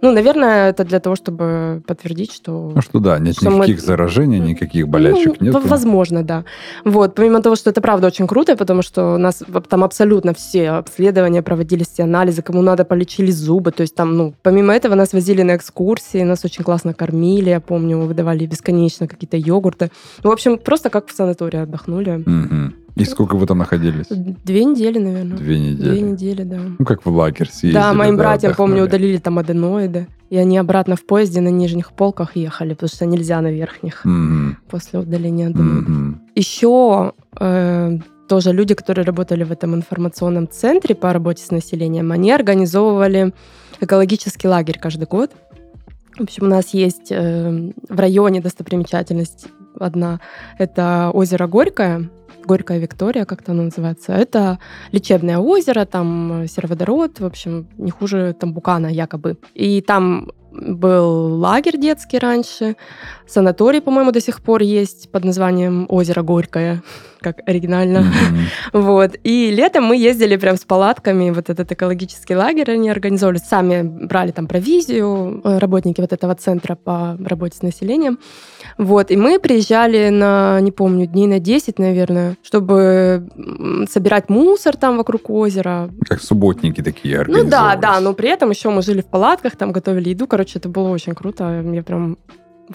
ну, 0.00 0.12
наверное, 0.12 0.70
это 0.70 0.84
для 0.84 1.00
того, 1.00 1.16
чтобы 1.16 1.82
подтвердить, 1.86 2.32
что... 2.32 2.72
Ну, 2.74 2.80
что 2.80 2.98
да, 2.98 3.18
нет 3.18 3.36
что 3.36 3.50
никаких 3.50 3.76
мы... 3.76 3.82
заражений, 3.82 4.38
никаких 4.38 4.88
болячек 4.88 5.40
ну, 5.40 5.46
нет. 5.46 5.64
Возможно, 5.64 6.22
да. 6.22 6.44
Вот, 6.84 7.14
помимо 7.14 7.42
того, 7.42 7.56
что 7.56 7.70
это 7.70 7.80
правда 7.80 8.06
очень 8.06 8.26
круто, 8.26 8.56
потому 8.56 8.82
что 8.82 9.14
у 9.14 9.18
нас 9.18 9.42
там 9.68 9.84
абсолютно 9.84 10.34
все 10.34 10.70
обследования 10.70 11.42
проводились, 11.42 11.88
все 11.88 12.04
анализы, 12.04 12.42
кому 12.42 12.62
надо, 12.62 12.84
полечили 12.84 13.30
зубы, 13.30 13.72
то 13.72 13.82
есть 13.82 13.94
там, 13.94 14.16
ну, 14.16 14.34
помимо 14.42 14.74
этого 14.74 14.94
нас 14.94 15.12
возили 15.12 15.42
на 15.42 15.56
экскурсии, 15.56 16.22
нас 16.22 16.44
очень 16.44 16.64
классно 16.64 16.94
кормили, 16.94 17.50
я 17.50 17.60
помню, 17.60 17.98
выдавали 18.00 18.46
бесконечно 18.46 19.08
какие-то 19.08 19.36
йогурты. 19.36 19.90
Ну, 20.22 20.30
в 20.30 20.32
общем, 20.32 20.58
просто 20.58 20.90
как 20.90 21.08
в 21.08 21.14
санатории 21.14 21.60
отдохнули. 21.60 22.22
Угу. 22.26 22.83
И 22.96 23.04
сколько 23.04 23.36
вы 23.36 23.46
там 23.46 23.58
находились? 23.58 24.06
Две 24.08 24.64
недели, 24.64 24.98
наверное. 24.98 25.36
Две 25.36 25.58
недели. 25.58 25.90
Две 25.90 26.00
недели, 26.00 26.42
да. 26.44 26.60
Ну, 26.78 26.84
как 26.84 27.04
в 27.04 27.10
лагерь 27.10 27.48
съездили. 27.48 27.72
Да, 27.72 27.92
моим 27.92 28.16
да, 28.16 28.22
братьям, 28.22 28.52
отдохнули. 28.52 28.70
помню, 28.70 28.84
удалили 28.84 29.18
там 29.18 29.38
аденоиды. 29.38 30.06
И 30.30 30.36
они 30.36 30.58
обратно 30.58 30.96
в 30.96 31.04
поезде 31.04 31.40
на 31.40 31.48
нижних 31.48 31.92
полках 31.92 32.36
ехали, 32.36 32.74
потому 32.74 32.88
что 32.88 33.06
нельзя 33.06 33.40
на 33.40 33.52
верхних 33.52 34.04
mm-hmm. 34.06 34.54
после 34.68 35.00
удаления 35.00 35.48
аденоидов. 35.48 35.88
Mm-hmm. 35.88 36.14
Еще 36.34 37.12
э, 37.40 37.98
тоже 38.28 38.52
люди, 38.52 38.74
которые 38.74 39.04
работали 39.04 39.44
в 39.44 39.52
этом 39.52 39.74
информационном 39.74 40.48
центре 40.48 40.94
по 40.94 41.12
работе 41.12 41.44
с 41.44 41.50
населением, 41.50 42.12
они 42.12 42.32
организовывали 42.32 43.32
экологический 43.80 44.48
лагерь 44.48 44.78
каждый 44.80 45.06
год. 45.06 45.30
В 46.16 46.22
общем, 46.22 46.44
у 46.44 46.48
нас 46.48 46.72
есть 46.72 47.10
э, 47.10 47.72
в 47.88 48.00
районе 48.00 48.40
достопримечательность 48.40 49.46
одна. 49.78 50.20
Это 50.58 51.10
озеро 51.12 51.46
Горькое, 51.46 52.08
Горькая 52.44 52.78
Виктория, 52.78 53.24
как-то 53.24 53.52
оно 53.52 53.64
называется. 53.64 54.12
Это 54.12 54.58
лечебное 54.92 55.38
озеро, 55.38 55.84
там 55.84 56.46
сероводород, 56.48 57.20
в 57.20 57.24
общем, 57.26 57.68
не 57.78 57.90
хуже 57.90 58.34
Тамбукана 58.38 58.86
якобы. 58.86 59.36
И 59.54 59.80
там 59.80 60.30
был 60.52 61.36
лагерь 61.38 61.78
детский 61.78 62.18
раньше, 62.18 62.76
санаторий, 63.26 63.80
по-моему, 63.80 64.12
до 64.12 64.20
сих 64.20 64.40
пор 64.40 64.62
есть 64.62 65.10
под 65.10 65.24
названием 65.24 65.86
«Озеро 65.88 66.22
Горькое», 66.22 66.82
как 67.24 67.40
оригинально. 67.46 67.98
Mm-hmm. 67.98 68.44
Вот. 68.84 69.16
И 69.24 69.50
летом 69.50 69.84
мы 69.84 69.96
ездили 69.96 70.36
прям 70.36 70.56
с 70.56 70.64
палатками, 70.64 71.30
вот 71.30 71.50
этот 71.50 71.72
экологический 71.72 72.36
лагерь 72.36 72.70
они 72.70 72.90
организовали, 72.90 73.38
сами 73.38 73.82
брали 73.82 74.30
там 74.30 74.46
провизию, 74.46 75.40
э, 75.44 75.58
работники 75.58 76.00
вот 76.00 76.12
этого 76.12 76.34
центра 76.34 76.74
по 76.74 77.16
работе 77.24 77.56
с 77.56 77.62
населением. 77.62 78.18
Вот. 78.78 79.10
И 79.10 79.16
мы 79.16 79.38
приезжали 79.38 80.10
на, 80.10 80.60
не 80.60 80.70
помню, 80.70 81.06
дней 81.06 81.26
на 81.26 81.38
10, 81.38 81.78
наверное, 81.78 82.36
чтобы 82.42 83.26
собирать 83.90 84.28
мусор 84.28 84.76
там 84.76 84.96
вокруг 84.98 85.30
озера. 85.30 85.90
Как 86.08 86.20
субботники 86.20 86.82
такие 86.82 87.24
Ну 87.26 87.44
да, 87.44 87.76
да, 87.76 88.00
но 88.00 88.12
при 88.12 88.28
этом 88.28 88.50
еще 88.50 88.70
мы 88.70 88.82
жили 88.82 89.00
в 89.00 89.06
палатках, 89.06 89.56
там 89.56 89.72
готовили 89.72 90.10
еду, 90.10 90.26
короче, 90.26 90.58
это 90.58 90.68
было 90.68 90.90
очень 90.90 91.14
круто. 91.14 91.62
Я 91.72 91.82
прям 91.82 92.18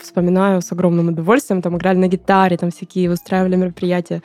вспоминаю 0.01 0.62
с 0.62 0.72
огромным 0.72 1.10
удовольствием. 1.10 1.62
Там 1.62 1.77
играли 1.77 1.98
на 1.98 2.08
гитаре, 2.08 2.58
там 2.58 2.72
всякие 2.72 3.12
устраивали 3.12 3.55
мероприятия, 3.55 4.22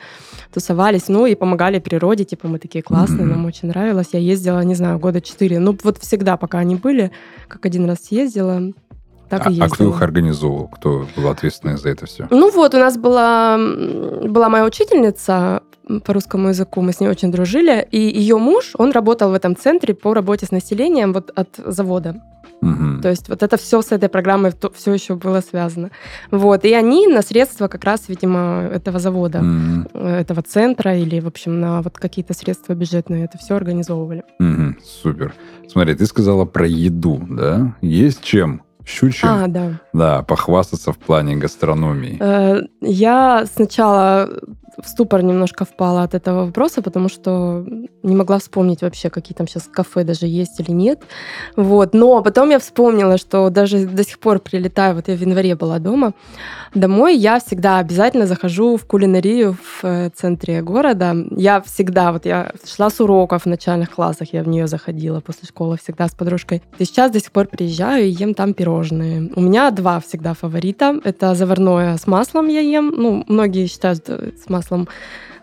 тусовались, 0.53 1.07
ну 1.07 1.25
и 1.25 1.35
помогали 1.35 1.79
природе. 1.79 2.25
Типа 2.25 2.47
мы 2.47 2.59
такие 2.59 2.83
классные, 2.83 3.25
mm-hmm. 3.25 3.31
нам 3.31 3.45
очень 3.45 3.69
нравилось. 3.69 4.09
Я 4.13 4.19
ездила, 4.19 4.63
не 4.63 4.75
знаю, 4.75 4.99
года 4.99 5.21
четыре. 5.21 5.59
Ну 5.59 5.77
вот 5.83 5.97
всегда, 5.97 6.37
пока 6.37 6.59
они 6.59 6.75
были, 6.75 7.11
как 7.47 7.65
один 7.65 7.85
раз 7.85 8.05
съездила, 8.05 8.73
так 9.29 9.47
а, 9.47 9.49
и 9.49 9.53
ездила. 9.53 9.67
А 9.67 9.69
кто 9.69 9.89
их 9.89 10.01
организовывал? 10.01 10.67
Кто 10.67 11.07
был 11.15 11.29
ответственный 11.29 11.77
за 11.77 11.89
это 11.89 12.05
все? 12.05 12.27
Ну 12.29 12.51
вот, 12.51 12.73
у 12.73 12.77
нас 12.77 12.97
была, 12.97 13.57
была 13.57 14.49
моя 14.49 14.65
учительница 14.65 15.61
по 16.03 16.13
русскому 16.13 16.49
языку, 16.49 16.81
мы 16.81 16.93
с 16.93 16.99
ней 16.99 17.07
очень 17.07 17.31
дружили, 17.31 17.87
и 17.91 17.99
ее 17.99 18.37
муж, 18.37 18.71
он 18.77 18.91
работал 18.91 19.29
в 19.29 19.33
этом 19.33 19.55
центре 19.55 19.93
по 19.93 20.13
работе 20.13 20.45
с 20.45 20.51
населением 20.51 21.13
вот 21.13 21.31
от 21.35 21.49
завода. 21.57 22.15
Угу. 22.61 23.01
То 23.01 23.09
есть 23.09 23.29
вот 23.29 23.43
это 23.43 23.57
все 23.57 23.81
с 23.81 23.91
этой 23.91 24.09
программой 24.09 24.51
все 24.73 24.93
еще 24.93 25.15
было 25.15 25.41
связано. 25.41 25.91
Вот. 26.31 26.65
И 26.65 26.73
они 26.73 27.07
на 27.07 27.21
средства 27.21 27.67
как 27.67 27.83
раз, 27.83 28.07
видимо, 28.07 28.69
этого 28.71 28.97
завода, 28.99 29.39
угу. 29.39 29.99
этого 29.99 30.41
центра 30.41 30.95
или, 30.95 31.19
в 31.19 31.27
общем, 31.27 31.59
на 31.59 31.81
вот 31.81 31.97
какие-то 31.97 32.33
средства 32.33 32.73
бюджетные 32.73 33.25
это 33.25 33.37
все 33.37 33.55
организовывали. 33.55 34.23
Угу. 34.39 34.75
Супер. 34.83 35.33
Смотри, 35.67 35.95
ты 35.95 36.05
сказала 36.05 36.45
про 36.45 36.65
еду, 36.65 37.21
да? 37.29 37.75
Есть 37.81 38.23
чем 38.23 38.63
щучьим. 38.85 39.29
А, 39.29 39.47
да. 39.47 39.79
Да, 39.93 40.21
похвастаться 40.23 40.91
в 40.91 40.97
плане 40.97 41.35
гастрономии. 41.35 42.17
Э, 42.19 42.61
я 42.81 43.45
сначала 43.53 44.29
в 44.81 44.87
ступор 44.87 45.23
немножко 45.23 45.65
впала 45.65 46.03
от 46.03 46.13
этого 46.13 46.45
вопроса, 46.45 46.81
потому 46.81 47.09
что 47.09 47.65
не 48.03 48.15
могла 48.15 48.39
вспомнить 48.39 48.81
вообще, 48.81 49.09
какие 49.09 49.35
там 49.35 49.47
сейчас 49.47 49.63
кафе 49.63 50.03
даже 50.03 50.27
есть 50.27 50.59
или 50.59 50.71
нет. 50.71 51.03
Вот. 51.55 51.93
Но 51.93 52.21
потом 52.21 52.49
я 52.49 52.59
вспомнила, 52.59 53.17
что 53.17 53.49
даже 53.49 53.85
до 53.85 54.03
сих 54.03 54.19
пор 54.19 54.39
прилетаю, 54.39 54.95
вот 54.95 55.07
я 55.07 55.15
в 55.15 55.21
январе 55.21 55.55
была 55.55 55.79
дома, 55.79 56.13
домой, 56.73 57.15
я 57.17 57.39
всегда 57.39 57.79
обязательно 57.79 58.27
захожу 58.27 58.77
в 58.77 58.85
кулинарию 58.85 59.53
в 59.53 59.83
э, 59.83 60.09
центре 60.09 60.61
города. 60.61 61.15
Я 61.31 61.61
всегда, 61.61 62.11
вот 62.11 62.25
я 62.25 62.51
шла 62.65 62.89
с 62.89 62.99
уроков 62.99 63.43
в 63.43 63.45
начальных 63.47 63.91
классах, 63.91 64.33
я 64.33 64.43
в 64.43 64.47
нее 64.47 64.67
заходила 64.67 65.19
после 65.21 65.47
школы 65.47 65.77
всегда 65.77 66.07
с 66.07 66.11
подружкой. 66.11 66.61
И 66.79 66.85
сейчас 66.85 67.11
до 67.11 67.19
сих 67.19 67.31
пор 67.31 67.47
приезжаю 67.47 68.05
и 68.05 68.09
ем 68.09 68.33
там 68.33 68.53
пирожные. 68.75 69.31
У 69.35 69.41
меня 69.41 69.71
два 69.71 69.99
всегда 69.99 70.33
фаворита. 70.33 70.99
Это 71.03 71.35
заварное 71.35 71.97
с 71.97 72.07
маслом 72.07 72.47
я 72.47 72.59
ем. 72.59 72.93
Ну, 72.95 73.23
многие 73.27 73.67
считают 73.67 74.07
с 74.07 74.49
маслом 74.49 74.87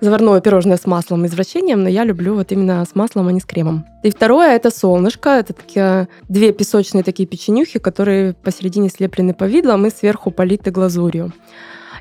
заварное 0.00 0.40
пирожное 0.40 0.76
с 0.76 0.86
маслом 0.86 1.26
извращением, 1.26 1.82
но 1.82 1.88
я 1.88 2.04
люблю 2.04 2.34
вот 2.34 2.52
именно 2.52 2.84
с 2.84 2.96
маслом, 2.96 3.28
а 3.28 3.32
не 3.32 3.40
с 3.40 3.44
кремом. 3.44 3.84
И 4.02 4.10
второе— 4.10 4.56
это 4.56 4.70
солнышко. 4.70 5.30
Это 5.30 5.52
такие 5.52 6.08
две 6.28 6.52
песочные 6.52 7.04
такие 7.04 7.26
печенюхи, 7.26 7.78
которые 7.78 8.34
посередине 8.34 8.88
слеплены 8.88 9.32
повидлом 9.32 9.86
и 9.86 9.90
сверху 9.90 10.30
политы 10.30 10.70
глазурью. 10.70 11.32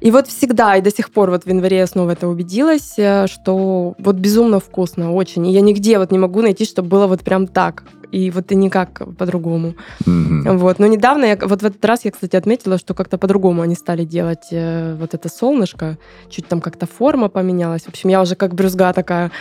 И 0.02 0.10
вот 0.10 0.28
всегда, 0.28 0.78
и 0.78 0.82
до 0.82 0.90
сих 0.90 1.12
пор 1.12 1.30
вот 1.30 1.44
в 1.44 1.48
январе 1.48 1.78
я 1.78 1.88
снова 1.88 2.12
это 2.12 2.28
убедилась, 2.28 2.96
э, 2.98 3.28
что 3.28 3.94
вот 4.00 4.16
безумно 4.16 4.60
вкусно, 4.60 5.14
очень. 5.14 5.46
И 5.46 5.52
я 5.52 5.62
нигде 5.62 6.00
вот 6.00 6.12
не 6.12 6.18
могу 6.18 6.42
найти, 6.42 6.66
чтобы 6.66 6.90
было 6.90 7.06
вот 7.06 7.22
прям 7.22 7.46
так 7.46 7.84
и 8.12 8.30
вот 8.32 8.52
и 8.52 8.56
никак 8.56 9.02
по-другому. 9.18 9.76
Mm-hmm. 10.06 10.58
Вот. 10.58 10.80
Но 10.80 10.88
недавно, 10.88 11.26
я, 11.26 11.38
вот 11.42 11.62
в 11.62 11.66
этот 11.66 11.84
раз 11.86 12.06
я, 12.06 12.12
кстати, 12.12 12.36
отметила, 12.36 12.78
что 12.78 12.94
как-то 12.94 13.18
по-другому 13.18 13.62
они 13.62 13.76
стали 13.76 14.04
делать 14.04 14.48
э, 14.52 14.96
вот 15.00 15.14
это 15.14 15.30
солнышко, 15.30 15.98
чуть 16.30 16.48
там 16.48 16.62
как-то 16.62 16.86
форма 16.86 17.30
поменялась. 17.30 17.84
В 17.84 17.90
общем, 17.90 18.10
я 18.10 18.22
уже 18.22 18.36
как 18.36 18.54
брюзга 18.54 18.94
такая, 18.94 19.32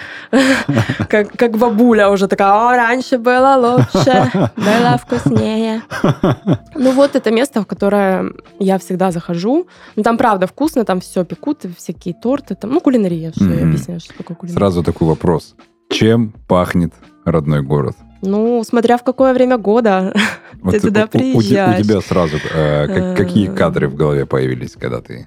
как, 1.08 1.32
как 1.36 1.58
бабуля 1.58 2.08
уже 2.10 2.28
такая, 2.28 2.48
о, 2.48 2.76
раньше 2.76 3.18
было 3.18 3.56
лучше, 3.56 4.30
было 4.56 4.98
вкуснее. 4.98 5.82
Ну 6.74 6.92
вот 6.92 7.16
это 7.16 7.30
место, 7.30 7.62
в 7.62 7.66
которое 7.66 8.32
я 8.58 8.78
всегда 8.78 9.10
захожу. 9.10 9.66
Ну 9.96 10.02
там 10.02 10.16
правда 10.16 10.46
вкусно, 10.46 10.84
там 10.84 11.00
все 11.00 11.24
пекут, 11.24 11.64
всякие 11.76 12.14
торты, 12.14 12.54
там, 12.54 12.70
ну 12.70 12.80
кулинария, 12.80 13.32
все, 13.32 13.52
я 13.52 13.64
объясняю, 13.64 14.00
что 14.00 14.16
такое 14.16 14.36
кулинария. 14.36 14.58
Сразу 14.58 14.82
такой 14.82 15.08
вопрос. 15.08 15.54
Чем 15.90 16.32
пахнет 16.46 16.94
родной 17.24 17.62
город? 17.62 17.96
Ну, 18.22 18.62
смотря 18.64 18.98
в 18.98 19.04
какое 19.04 19.32
время 19.32 19.56
года 19.56 20.14
вот 20.60 20.72
ты 20.72 20.80
туда 20.80 21.06
приезжаешь. 21.06 21.76
У, 21.76 21.78
у, 21.78 21.80
у 21.80 21.84
тебя 21.84 22.00
сразу 22.00 22.36
э, 22.36 22.86
как, 22.86 23.16
какие 23.16 23.50
э. 23.50 23.54
кадры 23.54 23.88
в 23.88 23.94
голове 23.94 24.26
появились, 24.26 24.72
когда 24.72 25.00
ты 25.00 25.26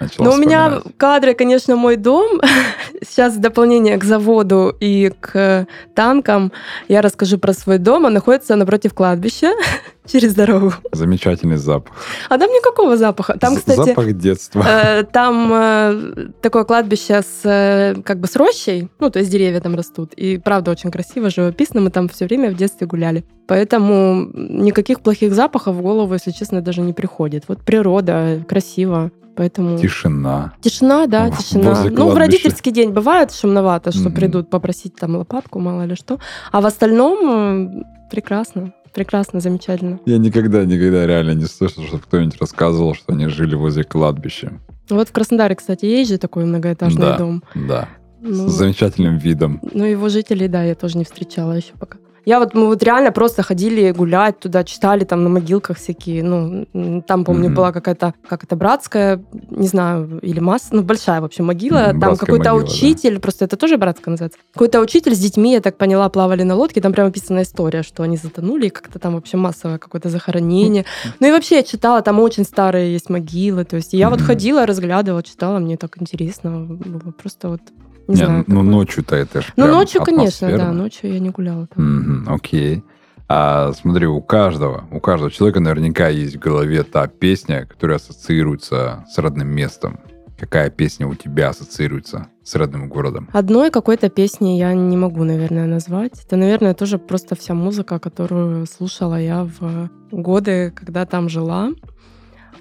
начала 0.00 0.26
Ну, 0.26 0.32
у 0.34 0.36
меня 0.38 0.80
кадры, 0.96 1.34
конечно, 1.34 1.76
мой 1.76 1.96
дом. 1.96 2.40
Сейчас 3.06 3.34
в 3.34 3.40
дополнение 3.40 3.96
к 3.98 4.04
заводу 4.04 4.74
и 4.80 5.12
к 5.20 5.66
танкам 5.94 6.52
я 6.88 7.02
расскажу 7.02 7.38
про 7.38 7.52
свой 7.52 7.78
дом. 7.78 8.04
Он 8.04 8.12
находится 8.12 8.56
напротив 8.56 8.94
кладбища 8.94 9.52
через 10.08 10.34
дорогу. 10.34 10.72
Замечательный 10.92 11.56
запах. 11.56 11.94
А 12.28 12.38
там 12.38 12.50
никакого 12.50 12.96
запаха. 12.96 13.38
Там, 13.38 13.56
кстати, 13.56 13.76
запах 13.76 14.12
детства. 14.14 14.64
Э, 14.66 15.04
там 15.04 15.52
э, 15.52 16.28
такое 16.40 16.64
кладбище 16.64 17.22
с 17.22 17.40
э, 17.44 18.00
как 18.02 18.18
бы 18.18 18.26
с 18.26 18.36
рощей, 18.36 18.88
ну 18.98 19.10
то 19.10 19.18
есть 19.18 19.30
деревья 19.30 19.60
там 19.60 19.74
растут, 19.74 20.14
и 20.14 20.38
правда 20.38 20.70
очень 20.70 20.90
красиво, 20.90 21.30
живописно. 21.30 21.80
Мы 21.80 21.90
там 21.90 22.08
все 22.08 22.26
время 22.26 22.50
в 22.50 22.54
детстве 22.54 22.86
гуляли, 22.86 23.24
поэтому 23.46 24.28
никаких 24.34 25.00
плохих 25.00 25.34
запахов 25.34 25.76
в 25.76 25.82
голову, 25.82 26.14
если 26.14 26.30
честно, 26.30 26.60
даже 26.60 26.80
не 26.80 26.92
приходит. 26.92 27.44
Вот 27.48 27.62
природа 27.62 28.42
красиво. 28.48 29.10
Поэтому... 29.38 29.78
Тишина. 29.78 30.52
Тишина, 30.60 31.06
да, 31.06 31.30
тишина. 31.30 31.84
Ну, 31.84 32.10
в 32.10 32.16
родительский 32.16 32.72
день 32.72 32.90
бывает 32.90 33.32
шумновато, 33.32 33.92
что 33.92 34.08
mm-hmm. 34.08 34.14
придут 34.14 34.50
попросить 34.50 34.96
там 34.96 35.14
лопатку, 35.14 35.60
мало 35.60 35.84
ли 35.84 35.94
что. 35.94 36.18
А 36.50 36.60
в 36.60 36.66
остальном 36.66 37.84
прекрасно. 38.10 38.72
Прекрасно, 38.92 39.38
замечательно. 39.38 40.00
Я 40.06 40.18
никогда, 40.18 40.64
никогда 40.64 41.06
реально 41.06 41.34
не 41.34 41.44
слышал, 41.44 41.84
чтобы 41.84 42.02
кто-нибудь 42.02 42.40
рассказывал, 42.40 42.94
что 42.96 43.12
они 43.12 43.28
жили 43.28 43.54
возле 43.54 43.84
кладбища. 43.84 44.54
Вот 44.90 45.08
в 45.08 45.12
Краснодаре, 45.12 45.54
кстати, 45.54 45.84
есть 45.84 46.10
же 46.10 46.18
такой 46.18 46.44
многоэтажный 46.44 47.00
да, 47.00 47.18
дом. 47.18 47.44
Да, 47.54 47.88
ну, 48.20 48.48
с 48.48 48.52
замечательным 48.54 49.18
видом. 49.18 49.60
Ну, 49.72 49.84
его 49.84 50.08
жителей, 50.08 50.48
да, 50.48 50.64
я 50.64 50.74
тоже 50.74 50.98
не 50.98 51.04
встречала 51.04 51.52
еще 51.52 51.74
пока. 51.78 51.98
Я 52.28 52.40
вот, 52.40 52.52
мы 52.52 52.66
вот 52.66 52.82
реально 52.82 53.10
просто 53.10 53.42
ходили 53.42 53.90
гулять 53.90 54.38
туда, 54.38 54.62
читали 54.62 55.04
там 55.04 55.24
на 55.24 55.30
могилках 55.30 55.78
всякие, 55.78 56.22
ну, 56.22 56.66
там, 57.06 57.24
помню, 57.24 57.48
mm-hmm. 57.48 57.54
была 57.54 57.72
какая-то, 57.72 58.12
как 58.28 58.44
это, 58.44 58.54
братская, 58.54 59.24
не 59.48 59.66
знаю, 59.66 60.18
или 60.20 60.38
масса, 60.38 60.68
ну, 60.72 60.82
большая, 60.82 61.22
в 61.22 61.24
общем, 61.24 61.46
могила, 61.46 61.76
mm-hmm, 61.76 62.00
там 62.00 62.16
какой-то 62.18 62.52
учитель, 62.52 63.14
да. 63.14 63.20
просто 63.20 63.46
это 63.46 63.56
тоже 63.56 63.78
братская 63.78 64.12
называется, 64.12 64.38
какой-то 64.52 64.80
учитель 64.80 65.14
с 65.14 65.18
детьми, 65.18 65.52
я 65.52 65.62
так 65.62 65.78
поняла, 65.78 66.06
плавали 66.10 66.42
на 66.42 66.54
лодке, 66.54 66.82
там 66.82 66.92
прямо 66.92 67.08
описана 67.08 67.40
история, 67.40 67.82
что 67.82 68.02
они 68.02 68.18
затонули, 68.18 68.66
и 68.66 68.68
как-то 68.70 68.98
там 68.98 69.14
вообще 69.14 69.38
массовое 69.38 69.78
какое-то 69.78 70.10
захоронение. 70.10 70.82
Mm-hmm. 70.82 71.12
Ну 71.20 71.28
и 71.28 71.32
вообще 71.32 71.56
я 71.56 71.62
читала, 71.62 72.02
там 72.02 72.20
очень 72.20 72.44
старые 72.44 72.92
есть 72.92 73.08
могилы, 73.08 73.64
то 73.64 73.76
есть 73.76 73.94
я 73.94 74.08
mm-hmm. 74.08 74.10
вот 74.10 74.20
ходила, 74.20 74.66
разглядывала, 74.66 75.22
читала, 75.22 75.60
мне 75.60 75.78
так 75.78 75.96
интересно 75.98 76.60
было, 76.60 77.10
просто 77.10 77.48
вот 77.48 77.62
не, 78.08 78.14
не 78.14 78.24
знаю. 78.24 78.44
Ну, 78.46 78.62
ночью-то 78.62 79.16
это 79.16 79.42
же 79.42 79.48
Ну, 79.56 79.66
ночью, 79.66 80.02
конечно, 80.02 80.50
да. 80.56 80.72
Ночью 80.72 81.12
я 81.12 81.20
не 81.20 81.30
гуляла 81.30 81.66
там. 81.66 82.24
Mm-hmm, 82.24 82.34
окей. 82.34 82.82
А 83.28 83.72
смотри, 83.74 84.06
у 84.06 84.22
каждого, 84.22 84.84
у 84.90 85.00
каждого 85.00 85.30
человека 85.30 85.60
наверняка 85.60 86.08
есть 86.08 86.36
в 86.36 86.38
голове 86.38 86.82
та 86.82 87.06
песня, 87.08 87.66
которая 87.66 87.98
ассоциируется 87.98 89.04
с 89.10 89.18
родным 89.18 89.48
местом. 89.48 90.00
Какая 90.38 90.70
песня 90.70 91.06
у 91.06 91.14
тебя 91.14 91.50
ассоциируется 91.50 92.28
с 92.44 92.54
родным 92.54 92.88
городом? 92.88 93.28
Одной 93.32 93.70
какой-то 93.70 94.08
песни 94.08 94.50
я 94.50 94.72
не 94.72 94.96
могу, 94.96 95.24
наверное, 95.24 95.66
назвать. 95.66 96.12
Это, 96.24 96.36
наверное, 96.36 96.74
тоже 96.74 96.98
просто 96.98 97.34
вся 97.34 97.54
музыка, 97.54 97.98
которую 97.98 98.64
слушала 98.66 99.20
я 99.20 99.44
в 99.44 99.90
годы, 100.12 100.72
когда 100.74 101.04
там 101.06 101.28
жила. 101.28 101.70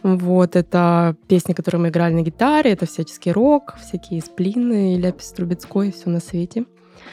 Вот, 0.04 0.56
это 0.56 1.16
песни, 1.28 1.54
которые 1.54 1.82
мы 1.82 1.90
играли 1.90 2.14
на 2.14 2.22
гитаре, 2.22 2.72
это 2.72 2.86
всяческий 2.86 3.32
рок, 3.32 3.76
всякие 3.82 4.22
сплины, 4.22 4.98
Ляпис 4.98 5.32
Трубецкой, 5.32 5.92
все 5.92 6.10
на 6.10 6.20
свете. 6.20 6.66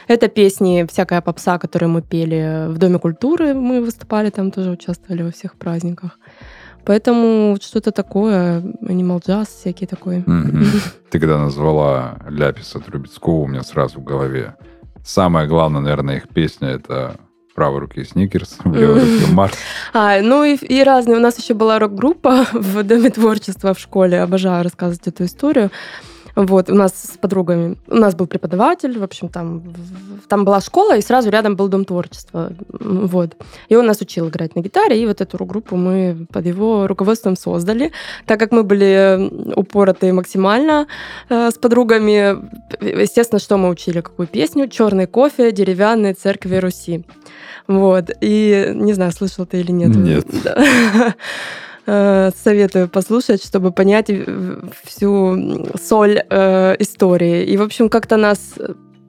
Это 0.07 0.27
песни, 0.27 0.85
всякая 0.89 1.21
попса, 1.21 1.57
которую 1.57 1.89
мы 1.89 2.01
пели 2.01 2.67
в 2.67 2.77
Доме 2.77 2.99
культуры, 2.99 3.53
мы 3.53 3.81
выступали 3.81 4.29
там, 4.29 4.51
тоже 4.51 4.71
участвовали 4.71 5.23
во 5.23 5.31
всех 5.31 5.55
праздниках. 5.55 6.19
Поэтому 6.85 7.57
что-то 7.59 7.91
такое, 7.91 8.61
Animal 8.61 9.19
Jazz 9.25 9.47
всякий 9.47 9.87
такой. 9.87 10.23
Ты 11.09 11.19
когда 11.19 11.39
назвала 11.39 12.19
Ляписа 12.29 12.79
Трубецкого, 12.79 13.41
у 13.41 13.47
меня 13.47 13.63
сразу 13.63 13.99
в 13.99 14.03
голове 14.03 14.55
самая 15.03 15.47
главная, 15.47 15.81
наверное, 15.81 16.17
их 16.17 16.29
песня— 16.29 16.67
это 16.69 17.15
правой 17.55 17.79
руки 17.79 18.03
сникерс, 18.03 18.57
в 18.63 18.75
левой 18.75 18.99
руке 18.99 19.31
Марс. 19.31 19.57
А, 19.93 20.21
ну 20.21 20.43
и, 20.43 20.55
и 20.55 20.83
разные. 20.83 21.17
У 21.17 21.21
нас 21.21 21.39
еще 21.39 21.53
была 21.53 21.79
рок-группа 21.79 22.45
в 22.53 22.83
Доме 22.83 23.09
творчества 23.09 23.73
в 23.73 23.79
школе. 23.79 24.21
Обожаю 24.21 24.63
рассказывать 24.63 25.07
эту 25.07 25.23
историю. 25.23 25.71
Вот, 26.35 26.69
у 26.69 26.75
нас 26.75 26.91
с 26.91 27.17
подругами, 27.17 27.77
у 27.87 27.95
нас 27.95 28.13
был 28.13 28.27
преподаватель, 28.27 28.99
в 28.99 29.03
общем, 29.03 29.29
там, 29.29 29.63
там 30.27 30.43
была 30.43 30.59
школа, 30.59 30.97
и 30.97 31.01
сразу 31.01 31.29
рядом 31.29 31.55
был 31.55 31.69
дом 31.69 31.85
творчества, 31.85 32.51
вот. 32.67 33.37
И 33.69 33.75
он 33.77 33.85
нас 33.85 34.01
учил 34.01 34.27
играть 34.27 34.53
на 34.53 34.59
гитаре, 34.59 35.01
и 35.01 35.05
вот 35.05 35.21
эту 35.21 35.45
группу 35.45 35.77
мы 35.77 36.27
под 36.33 36.45
его 36.45 36.87
руководством 36.87 37.37
создали. 37.37 37.93
Так 38.25 38.37
как 38.37 38.51
мы 38.51 38.63
были 38.63 39.31
упоротые 39.55 40.11
максимально 40.11 40.87
э, 41.29 41.51
с 41.51 41.57
подругами, 41.57 42.35
естественно, 42.81 43.39
что 43.39 43.55
мы 43.55 43.69
учили, 43.69 44.01
какую 44.01 44.27
песню? 44.27 44.67
«Черный 44.67 45.07
кофе, 45.07 45.53
деревянные 45.53 46.15
церкви 46.15 46.57
Руси». 46.57 47.05
Вот, 47.67 48.09
и 48.21 48.71
не 48.73 48.93
знаю, 48.93 49.11
слышал 49.11 49.45
ты 49.45 49.59
или 49.59 49.71
нет. 49.71 49.95
Нет. 49.95 50.25
Э, 51.87 52.31
советую 52.43 52.89
послушать, 52.89 53.45
чтобы 53.45 53.71
понять 53.71 54.09
всю 54.83 55.67
соль 55.79 56.23
э, 56.27 56.75
истории. 56.79 57.45
И, 57.45 57.57
в 57.57 57.61
общем, 57.61 57.89
как-то 57.89 58.17
нас 58.17 58.55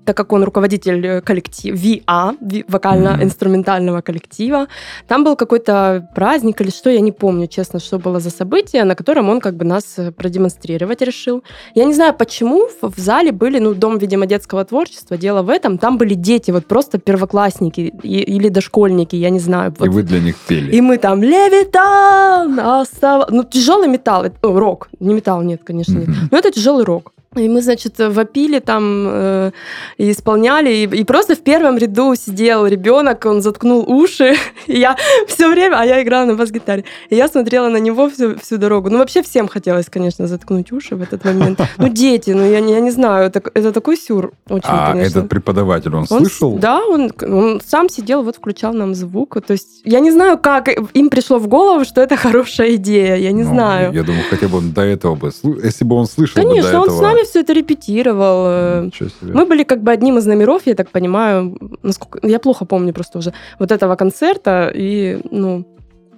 так 0.06 0.16
как 0.16 0.32
он 0.32 0.44
руководитель 0.44 1.06
э, 1.06 1.20
коллектива, 1.20 1.76
ВИА, 1.76 2.34
вокально-инструментального 2.68 4.00
коллектива. 4.00 4.68
Там 5.08 5.24
был 5.24 5.36
какой-то 5.36 6.08
праздник 6.14 6.60
или 6.60 6.70
что, 6.70 6.90
я 6.90 7.00
не 7.00 7.12
помню, 7.12 7.48
честно, 7.48 7.80
что 7.80 7.98
было 7.98 8.20
за 8.20 8.30
событие, 8.30 8.84
на 8.84 8.94
котором 8.94 9.28
он 9.28 9.40
как 9.40 9.56
бы 9.56 9.64
нас 9.64 9.98
э, 9.98 10.12
продемонстрировать 10.12 11.02
решил. 11.02 11.42
Я 11.74 11.84
не 11.84 11.94
знаю, 11.94 12.14
почему 12.14 12.68
в 12.80 12.98
зале 12.98 13.32
были, 13.32 13.58
ну, 13.58 13.74
дом, 13.74 13.98
видимо, 13.98 14.26
детского 14.26 14.64
творчества, 14.64 15.16
дело 15.16 15.42
в 15.42 15.50
этом, 15.50 15.78
там 15.78 15.98
были 15.98 16.14
дети, 16.14 16.52
вот 16.52 16.66
просто 16.66 16.98
первоклассники 16.98 17.92
или 18.02 18.48
дошкольники, 18.48 19.16
я 19.16 19.30
не 19.30 19.40
знаю. 19.40 19.74
Вот. 19.78 19.86
И 19.86 19.90
вы 19.90 20.02
для 20.02 20.20
них 20.20 20.36
пели. 20.48 20.76
И 20.76 20.80
мы 20.80 20.98
там 20.98 21.22
«Левитан!» 21.22 22.60
остав... 22.60 23.30
Ну, 23.30 23.42
тяжелый 23.42 23.88
металл, 23.88 24.26
ну, 24.42 24.58
рок, 24.58 24.88
не 25.00 25.14
металл, 25.14 25.42
нет, 25.42 25.62
конечно, 25.64 25.98
нет. 25.98 26.08
Но 26.30 26.38
это 26.38 26.52
тяжелый 26.52 26.84
рок. 26.84 27.12
И 27.38 27.48
мы, 27.48 27.62
значит, 27.62 27.98
вопили 27.98 28.58
там 28.58 29.06
э, 29.08 29.50
и 29.98 30.10
исполняли. 30.10 30.70
И, 30.70 31.00
и 31.00 31.04
просто 31.04 31.34
в 31.34 31.40
первом 31.40 31.78
ряду 31.78 32.14
сидел 32.14 32.66
ребенок, 32.66 33.24
он 33.26 33.42
заткнул 33.42 33.84
уши. 33.86 34.34
И 34.66 34.78
я 34.78 34.96
все 35.28 35.50
время, 35.50 35.76
а 35.80 35.84
я 35.84 36.02
играла 36.02 36.26
на 36.26 36.34
бас-гитаре. 36.34 36.84
И 37.10 37.16
я 37.16 37.28
смотрела 37.28 37.68
на 37.68 37.78
него 37.78 38.08
всю, 38.10 38.36
всю 38.38 38.56
дорогу. 38.58 38.90
Ну, 38.90 38.98
вообще 38.98 39.22
всем 39.22 39.48
хотелось, 39.48 39.86
конечно, 39.86 40.26
заткнуть 40.26 40.72
уши 40.72 40.96
в 40.96 41.02
этот 41.02 41.24
момент. 41.24 41.60
Ну, 41.78 41.88
дети, 41.88 42.30
ну, 42.30 42.44
я, 42.44 42.58
я 42.58 42.80
не 42.80 42.90
знаю, 42.90 43.26
это, 43.26 43.42
это 43.54 43.72
такой 43.72 43.96
сюр 43.96 44.32
очень, 44.48 44.68
А 44.68 44.92
конечно. 44.92 45.18
этот 45.18 45.28
преподаватель, 45.28 45.94
он, 45.94 46.06
он 46.10 46.20
слышал? 46.20 46.58
Да, 46.58 46.84
он, 46.84 47.12
он 47.22 47.60
сам 47.64 47.88
сидел, 47.88 48.22
вот 48.22 48.36
включал 48.36 48.72
нам 48.72 48.94
звук. 48.94 49.36
То 49.46 49.52
есть 49.52 49.82
я 49.84 50.00
не 50.00 50.10
знаю, 50.10 50.38
как 50.38 50.68
им 50.68 51.10
пришло 51.10 51.38
в 51.38 51.48
голову, 51.48 51.84
что 51.84 52.00
это 52.00 52.16
хорошая 52.16 52.74
идея. 52.74 53.16
Я 53.16 53.32
не 53.32 53.42
ну, 53.42 53.50
знаю. 53.50 53.92
Я 53.92 54.02
думаю, 54.02 54.24
хотя 54.30 54.48
бы 54.48 54.58
он 54.58 54.72
до 54.72 54.82
этого 54.82 55.14
бы... 55.14 55.30
Если 55.62 55.84
бы 55.84 55.96
он 55.96 56.06
слышал 56.06 56.42
Конечно, 56.42 56.56
бы 56.56 56.62
до 56.62 56.68
этого... 56.68 56.94
он 56.94 56.98
с 56.98 57.00
нами 57.00 57.24
все 57.26 57.40
это 57.40 57.52
репетировал. 57.52 58.90
Мы 59.22 59.46
были 59.46 59.62
как 59.64 59.82
бы 59.82 59.92
одним 59.92 60.18
из 60.18 60.26
номеров, 60.26 60.62
я 60.66 60.74
так 60.74 60.90
понимаю, 60.90 61.56
насколько 61.82 62.26
я 62.26 62.38
плохо 62.38 62.64
помню 62.64 62.92
просто 62.92 63.18
уже 63.18 63.32
вот 63.58 63.72
этого 63.72 63.96
концерта 63.96 64.70
и 64.74 65.20
ну 65.30 65.66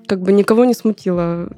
как 0.08 0.22
бы 0.22 0.32
никого 0.32 0.64
не 0.64 0.74
смутило 0.74 1.48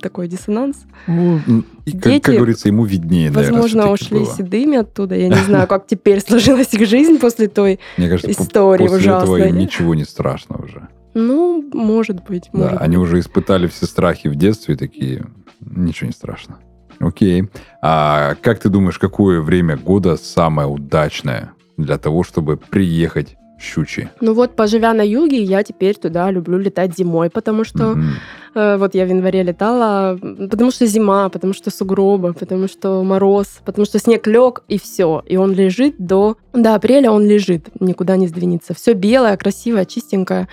такой 0.00 0.26
диссонанс. 0.28 0.84
Ну, 1.06 1.38
и, 1.86 1.92
Дети, 1.92 2.18
как, 2.18 2.22
как 2.24 2.34
говорится, 2.34 2.68
ему 2.68 2.84
виднее. 2.84 3.30
Возможно, 3.30 3.82
наверное, 3.82 3.92
ушли 3.94 4.18
было. 4.18 4.34
седыми 4.34 4.76
оттуда. 4.78 5.14
Я 5.14 5.28
не 5.28 5.36
знаю, 5.46 5.68
как 5.68 5.86
теперь 5.86 6.20
сложилась 6.20 6.74
их 6.74 6.86
жизнь 6.86 7.18
после 7.18 7.46
той 7.48 7.78
Мне 7.96 8.08
кажется, 8.08 8.30
истории 8.32 8.82
после 8.88 8.98
ужасной. 8.98 9.40
этого 9.40 9.48
им 9.48 9.58
ничего 9.58 9.94
не 9.94 10.04
страшно 10.04 10.56
уже. 10.62 10.88
Ну, 11.14 11.64
может 11.72 12.24
быть. 12.24 12.50
Может 12.52 12.70
да, 12.70 12.76
быть. 12.76 12.82
они 12.82 12.96
уже 12.96 13.20
испытали 13.20 13.68
все 13.68 13.86
страхи 13.86 14.28
в 14.28 14.34
детстве, 14.34 14.76
такие, 14.76 15.24
ничего 15.60 16.08
не 16.08 16.12
страшно. 16.12 16.58
Окей. 17.02 17.50
А 17.82 18.36
как 18.40 18.60
ты 18.60 18.68
думаешь, 18.68 18.98
какое 18.98 19.40
время 19.40 19.76
года 19.76 20.16
самое 20.16 20.68
удачное 20.68 21.52
для 21.76 21.98
того, 21.98 22.22
чтобы 22.22 22.56
приехать 22.56 23.36
в 23.58 23.62
Щучи? 23.62 24.08
Ну 24.20 24.34
вот, 24.34 24.54
поживя 24.54 24.94
на 24.94 25.02
юге, 25.02 25.42
я 25.42 25.64
теперь 25.64 25.96
туда 25.96 26.30
люблю 26.30 26.58
летать 26.58 26.96
зимой, 26.96 27.28
потому 27.28 27.64
что 27.64 27.92
mm-hmm. 27.92 28.54
э, 28.54 28.76
вот 28.76 28.94
я 28.94 29.04
в 29.04 29.08
январе 29.08 29.42
летала, 29.42 30.16
потому 30.50 30.70
что 30.70 30.86
зима, 30.86 31.28
потому 31.28 31.54
что 31.54 31.70
сугробы, 31.70 32.34
потому 32.34 32.68
что 32.68 33.02
мороз, 33.02 33.60
потому 33.64 33.84
что 33.84 33.98
снег 33.98 34.28
лег 34.28 34.62
и 34.68 34.78
все, 34.78 35.24
и 35.26 35.36
он 35.36 35.52
лежит 35.52 35.96
до 35.98 36.36
до 36.52 36.76
апреля, 36.76 37.10
он 37.10 37.26
лежит, 37.26 37.68
никуда 37.80 38.16
не 38.16 38.28
сдвинется. 38.28 38.74
Все 38.74 38.92
белое, 38.94 39.36
красивое, 39.36 39.86
чистенькое, 39.86 40.46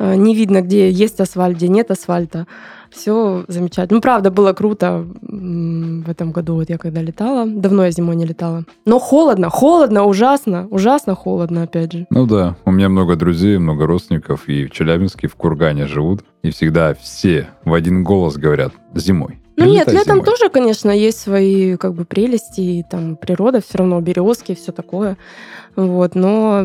э, 0.00 0.16
не 0.16 0.34
видно, 0.34 0.60
где 0.60 0.90
есть 0.90 1.20
асфальт, 1.20 1.56
где 1.56 1.68
нет 1.68 1.92
асфальта 1.92 2.46
все 2.94 3.44
замечательно. 3.48 3.96
Ну, 3.96 4.00
правда, 4.02 4.30
было 4.30 4.52
круто 4.52 5.06
в 5.22 6.10
этом 6.10 6.32
году, 6.32 6.54
вот 6.54 6.70
я 6.70 6.78
когда 6.78 7.02
летала. 7.02 7.46
Давно 7.46 7.84
я 7.84 7.90
зимой 7.90 8.16
не 8.16 8.24
летала. 8.24 8.64
Но 8.84 8.98
холодно, 8.98 9.50
холодно, 9.50 10.04
ужасно, 10.04 10.66
ужасно 10.70 11.14
холодно, 11.14 11.62
опять 11.62 11.92
же. 11.92 12.06
Ну 12.10 12.26
да, 12.26 12.56
у 12.64 12.70
меня 12.70 12.88
много 12.88 13.16
друзей, 13.16 13.58
много 13.58 13.86
родственников, 13.86 14.48
и 14.48 14.66
в 14.66 14.70
Челябинске, 14.70 15.26
и 15.26 15.30
в 15.30 15.36
Кургане 15.36 15.86
живут, 15.86 16.24
и 16.42 16.50
всегда 16.50 16.94
все 16.94 17.48
в 17.64 17.72
один 17.74 18.04
голос 18.04 18.36
говорят 18.36 18.72
«зимой». 18.94 19.43
Ну 19.56 19.66
нет, 19.66 19.86
летом 19.88 20.16
зимой. 20.16 20.24
тоже, 20.24 20.50
конечно, 20.50 20.90
есть 20.90 21.20
свои 21.20 21.76
как 21.76 21.94
бы 21.94 22.04
прелести, 22.04 22.60
и 22.60 22.82
там 22.82 23.16
природа 23.16 23.60
все 23.60 23.78
равно, 23.78 24.00
березки, 24.00 24.54
все 24.54 24.72
такое. 24.72 25.16
Вот, 25.76 26.14
но 26.14 26.64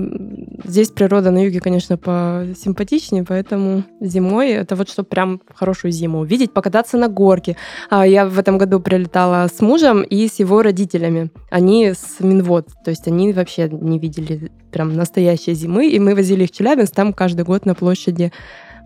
здесь 0.63 0.89
природа 0.89 1.32
на 1.32 1.43
юге, 1.43 1.60
конечно, 1.60 1.97
посимпатичнее, 1.97 3.23
поэтому 3.23 3.84
зимой 3.99 4.52
это 4.52 4.75
вот 4.75 4.89
что 4.89 5.04
прям 5.04 5.41
хорошую 5.54 5.91
зиму 5.91 6.19
увидеть, 6.19 6.54
покататься 6.54 6.97
на 6.97 7.08
горке. 7.08 7.58
А 7.89 8.06
я 8.06 8.28
в 8.28 8.38
этом 8.38 8.58
году 8.58 8.80
прилетала 8.80 9.47
с 9.47 9.62
мужем 9.62 10.04
и 10.04 10.28
с 10.28 10.39
его 10.39 10.62
родителями. 10.62 11.32
Они 11.49 11.93
с 11.93 12.19
Минвод, 12.19 12.67
то 12.84 12.91
есть 12.91 13.08
они 13.08 13.34
вообще 13.34 13.67
не 13.69 13.97
видели 13.97 14.52
прям 14.71 14.95
настоящей 14.95 15.54
зимы, 15.54 15.89
и 15.89 15.99
мы 15.99 16.13
возили 16.13 16.43
их 16.43 16.49
в 16.49 16.54
Челябинск, 16.56 16.93
там 16.93 17.13
каждый 17.13 17.45
год 17.45 17.65
на 17.65 17.73
площади 17.73 18.32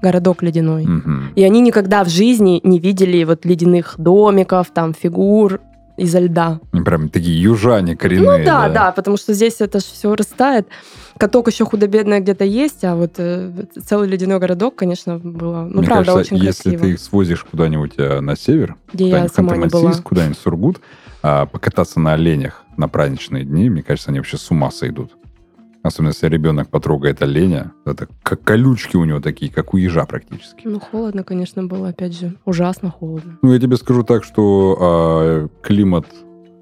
городок 0.03 0.43
ледяной. 0.43 0.83
Угу. 0.83 1.11
И 1.35 1.43
они 1.43 1.61
никогда 1.61 2.03
в 2.03 2.09
жизни 2.09 2.59
не 2.63 2.77
видели 2.79 3.23
вот 3.23 3.45
ледяных 3.45 3.95
домиков, 3.97 4.67
там 4.71 4.93
фигур, 4.93 5.59
изо 5.97 6.19
льда. 6.19 6.59
Прям 6.71 7.09
такие 7.09 7.39
южане 7.41 7.95
коренные. 7.95 8.39
Ну 8.39 8.45
да, 8.45 8.67
да, 8.67 8.73
да, 8.73 8.91
потому 8.91 9.17
что 9.17 9.33
здесь 9.33 9.57
это 9.59 9.79
же 9.79 9.85
все 9.85 10.15
растает. 10.15 10.67
Каток 11.17 11.47
еще 11.47 11.65
худо-бедно 11.65 12.19
где-то 12.19 12.43
есть, 12.43 12.83
а 12.83 12.95
вот 12.95 13.13
э, 13.17 13.65
целый 13.85 14.09
ледяной 14.09 14.39
городок, 14.39 14.75
конечно, 14.75 15.19
было, 15.19 15.67
ну, 15.69 15.79
Мне 15.79 15.87
правда, 15.87 16.13
кажется, 16.13 16.33
очень 16.35 16.43
если 16.43 16.69
красиво. 16.69 16.83
ты 16.83 16.91
их 16.91 16.99
свозишь 16.99 17.43
куда-нибудь 17.43 17.93
э, 17.97 18.19
на 18.19 18.35
север, 18.35 18.75
где 18.91 19.09
я 19.09 19.27
сама 19.27 19.55
не 19.55 19.67
была. 19.67 19.93
куда-нибудь 19.93 20.37
в 20.37 20.41
Сургут, 20.41 20.81
а, 21.21 21.45
покататься 21.45 21.99
на 21.99 22.13
оленях 22.13 22.63
на 22.75 22.87
праздничные 22.87 23.45
дни, 23.45 23.69
мне 23.69 23.83
кажется, 23.83 24.09
они 24.09 24.19
вообще 24.19 24.37
с 24.37 24.49
ума 24.49 24.71
сойдут. 24.71 25.11
Особенно, 25.83 26.11
если 26.11 26.27
ребенок 26.29 26.69
потрогает 26.69 27.21
оленя. 27.21 27.73
Это 27.85 28.07
как 28.23 28.41
колючки 28.41 28.95
у 28.95 29.03
него 29.03 29.19
такие, 29.19 29.51
как 29.51 29.73
у 29.73 29.77
ежа 29.77 30.05
практически. 30.05 30.65
Ну, 30.65 30.79
холодно, 30.79 31.23
конечно, 31.25 31.63
было, 31.63 31.89
опять 31.89 32.17
же. 32.17 32.37
Ужасно 32.45 32.89
холодно. 32.89 33.37
Ну, 33.41 33.53
я 33.53 33.59
тебе 33.59 33.75
скажу 33.75 34.03
так, 34.03 34.23
что 34.23 34.77
э, 34.79 35.47
климат 35.61 36.07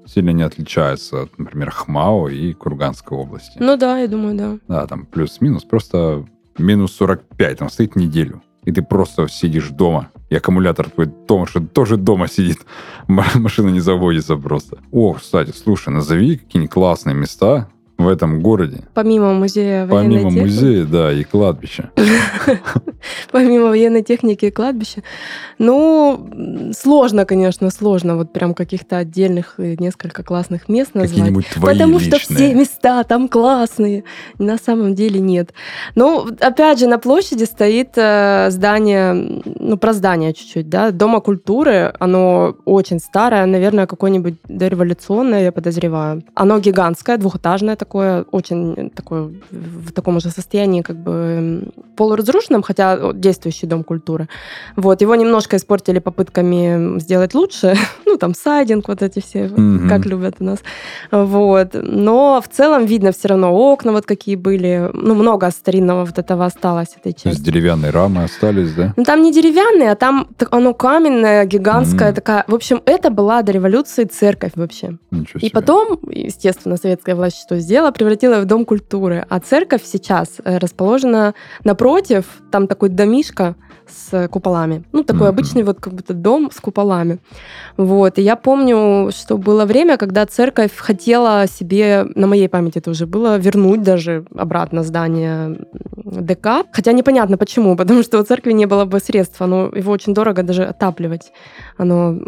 сильно 0.06 0.30
не 0.30 0.42
отличается 0.42 1.22
от, 1.22 1.38
например, 1.38 1.70
Хмао 1.70 2.28
и 2.28 2.52
Курганской 2.52 3.16
области. 3.16 3.56
Ну 3.60 3.76
да, 3.76 3.98
я 3.98 4.08
думаю, 4.08 4.36
да. 4.36 4.58
Да, 4.66 4.86
там 4.88 5.06
плюс-минус. 5.06 5.62
Просто 5.64 6.26
минус 6.58 6.92
45, 6.96 7.58
там 7.58 7.70
стоит 7.70 7.94
неделю. 7.94 8.42
И 8.64 8.72
ты 8.72 8.82
просто 8.82 9.28
сидишь 9.28 9.70
дома. 9.70 10.10
И 10.30 10.34
аккумулятор 10.36 10.90
твой 10.90 11.06
дома, 11.06 11.46
тоже 11.72 11.96
дома 11.96 12.26
сидит. 12.26 12.58
Машина 13.06 13.68
не 13.68 13.80
заводится 13.80 14.36
просто. 14.36 14.78
О, 14.90 15.14
кстати, 15.14 15.52
слушай, 15.52 15.90
назови 15.90 16.38
какие-нибудь 16.38 16.72
классные 16.72 17.14
места, 17.14 17.68
в 17.98 18.08
этом 18.08 18.42
городе. 18.42 18.82
Помимо 18.94 19.32
музея 19.32 19.86
военной 19.86 20.16
Помимо 20.16 20.30
техники. 20.30 20.44
музея, 20.44 20.84
да, 20.84 21.12
и 21.12 21.24
кладбища. 21.24 21.90
Помимо 23.30 23.68
военной 23.68 24.02
техники 24.02 24.46
и 24.46 24.50
кладбища. 24.50 25.02
Ну, 25.58 26.72
сложно, 26.76 27.24
конечно, 27.24 27.70
сложно 27.70 28.16
вот 28.16 28.32
прям 28.32 28.54
каких-то 28.54 28.96
отдельных 28.96 29.54
несколько 29.58 30.22
классных 30.22 30.68
мест 30.68 30.94
назвать. 30.94 31.32
Потому 31.60 32.00
что 32.00 32.18
все 32.18 32.54
места 32.54 33.04
там 33.04 33.28
классные. 33.28 34.04
На 34.38 34.58
самом 34.58 34.94
деле 34.94 35.20
нет. 35.20 35.52
Ну, 35.94 36.28
опять 36.40 36.78
же, 36.80 36.86
на 36.86 36.98
площади 36.98 37.44
стоит 37.44 37.92
э, 37.96 38.48
здание, 38.50 39.42
ну, 39.44 39.76
про 39.76 39.92
здание 39.92 40.32
чуть-чуть, 40.32 40.68
да, 40.68 40.90
Дома 40.90 41.20
культуры. 41.20 41.94
Оно 42.00 42.56
очень 42.64 42.98
старое, 42.98 43.46
наверное, 43.46 43.86
какое-нибудь 43.86 44.34
дореволюционное, 44.48 45.44
я 45.44 45.52
подозреваю. 45.52 46.22
Оно 46.34 46.58
гигантское, 46.58 47.16
двухэтажное 47.18 47.76
такое, 47.76 47.91
очень 47.94 48.90
такое 48.90 49.30
в 49.50 49.92
таком 49.92 50.20
же 50.20 50.30
состоянии, 50.30 50.82
как 50.82 50.96
бы 50.96 51.68
полуразрушенном, 51.96 52.62
хотя 52.62 53.12
действующий 53.12 53.66
дом 53.66 53.84
культуры. 53.84 54.28
Вот, 54.76 55.02
его 55.02 55.14
немножко 55.14 55.56
испортили 55.56 55.98
попытками 55.98 56.98
сделать 56.98 57.34
лучше, 57.34 57.74
ну, 58.06 58.16
там, 58.18 58.34
сайдинг, 58.34 58.88
вот 58.88 59.02
эти 59.02 59.20
все, 59.20 59.46
mm-hmm. 59.46 59.88
как 59.88 60.06
любят 60.06 60.36
у 60.40 60.44
нас. 60.44 60.58
Вот. 61.10 61.70
Но 61.74 62.40
в 62.40 62.48
целом 62.48 62.86
видно 62.86 63.12
все 63.12 63.28
равно 63.28 63.52
окна 63.52 63.92
вот 63.92 64.06
какие 64.06 64.36
были, 64.36 64.90
ну, 64.94 65.14
много 65.14 65.50
старинного 65.50 66.04
вот 66.04 66.18
этого 66.18 66.44
осталось, 66.44 66.96
этой 66.96 67.12
части. 67.12 67.24
То 67.24 67.28
есть 67.30 67.44
деревянные 67.44 67.90
рамы 67.90 68.24
остались, 68.24 68.72
да? 68.72 68.94
Ну, 68.96 69.04
там 69.04 69.22
не 69.22 69.32
деревянные, 69.32 69.90
а 69.90 69.94
там 69.96 70.28
оно 70.50 70.74
каменное, 70.74 71.44
гигантское, 71.44 72.10
mm-hmm. 72.10 72.14
такая. 72.14 72.44
В 72.46 72.54
общем, 72.54 72.80
это 72.86 73.10
была 73.10 73.42
до 73.42 73.52
революции 73.52 74.04
церковь 74.04 74.52
вообще. 74.54 74.98
И 75.40 75.50
потом, 75.50 75.98
естественно, 76.08 76.76
советская 76.76 77.14
власть 77.14 77.38
что 77.38 77.58
сделала? 77.58 77.71
Сделала, 77.72 77.90
превратила 77.90 78.40
в 78.40 78.44
дом 78.44 78.64
культуры. 78.66 79.24
А 79.30 79.40
церковь 79.40 79.82
сейчас 79.84 80.28
э, 80.44 80.58
расположена 80.58 81.32
напротив, 81.64 82.24
там 82.50 82.66
такой 82.66 82.90
домишка, 82.90 83.54
с 83.88 84.28
куполами. 84.28 84.84
Ну, 84.92 85.04
такой 85.04 85.26
mm-hmm. 85.26 85.28
обычный 85.28 85.62
вот 85.62 85.80
как 85.80 85.92
будто 85.92 86.14
дом 86.14 86.50
с 86.52 86.60
куполами. 86.60 87.18
Вот. 87.76 88.18
И 88.18 88.22
я 88.22 88.36
помню, 88.36 89.10
что 89.10 89.36
было 89.36 89.64
время, 89.64 89.96
когда 89.96 90.26
церковь 90.26 90.72
хотела 90.76 91.46
себе, 91.46 92.06
на 92.14 92.26
моей 92.26 92.48
памяти 92.48 92.78
это 92.78 92.90
уже 92.90 93.06
было, 93.06 93.38
вернуть 93.38 93.82
даже 93.82 94.24
обратно 94.34 94.82
здание 94.82 95.58
ДК. 96.04 96.64
Хотя 96.72 96.92
непонятно 96.92 97.36
почему, 97.36 97.76
потому 97.82 98.02
что 98.02 98.18
у 98.18 98.22
церкви 98.22 98.52
не 98.52 98.66
было 98.66 98.84
бы 98.84 99.00
средств, 99.00 99.40
оно, 99.42 99.70
его 99.74 99.92
очень 99.92 100.14
дорого 100.14 100.42
даже 100.42 100.64
отапливать. 100.64 101.32
Оно 101.78 102.18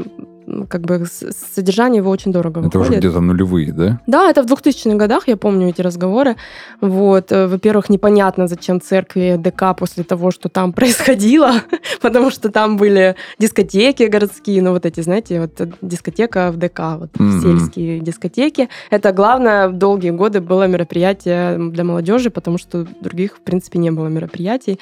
как 0.68 0.82
бы 0.82 1.06
содержание 1.54 1.98
его 1.98 2.10
очень 2.10 2.32
дорого 2.32 2.60
Это 2.60 2.78
выходит. 2.78 2.90
уже 2.90 2.98
где-то 2.98 3.20
нулевые, 3.20 3.72
да? 3.72 4.00
Да, 4.06 4.30
это 4.30 4.42
в 4.42 4.46
2000-х 4.46 4.96
годах, 4.96 5.28
я 5.28 5.36
помню 5.36 5.68
эти 5.68 5.80
разговоры. 5.80 6.36
Вот. 6.80 7.32
Э, 7.32 7.46
во-первых, 7.46 7.90
непонятно, 7.90 8.46
зачем 8.46 8.80
церкви 8.80 9.36
ДК 9.38 9.76
после 9.76 10.04
того, 10.04 10.30
что 10.30 10.48
там 10.48 10.72
происходило, 10.74 11.52
потому 12.00 12.30
что 12.30 12.50
там 12.50 12.76
были 12.76 13.16
дискотеки 13.38 14.04
городские, 14.04 14.62
ну 14.62 14.72
вот 14.72 14.86
эти, 14.86 15.00
знаете, 15.00 15.40
вот 15.40 15.60
дискотека 15.80 16.50
в 16.52 16.56
ДК, 16.56 16.80
вот 16.98 17.10
mm-hmm. 17.12 17.40
сельские 17.40 18.00
дискотеки. 18.00 18.68
Это 18.90 19.12
главное 19.12 19.68
долгие 19.68 20.10
годы 20.10 20.40
было 20.40 20.66
мероприятие 20.66 21.70
для 21.70 21.84
молодежи, 21.84 22.30
потому 22.30 22.58
что 22.58 22.86
других, 23.00 23.36
в 23.36 23.40
принципе, 23.40 23.78
не 23.78 23.90
было 23.90 24.08
мероприятий. 24.08 24.78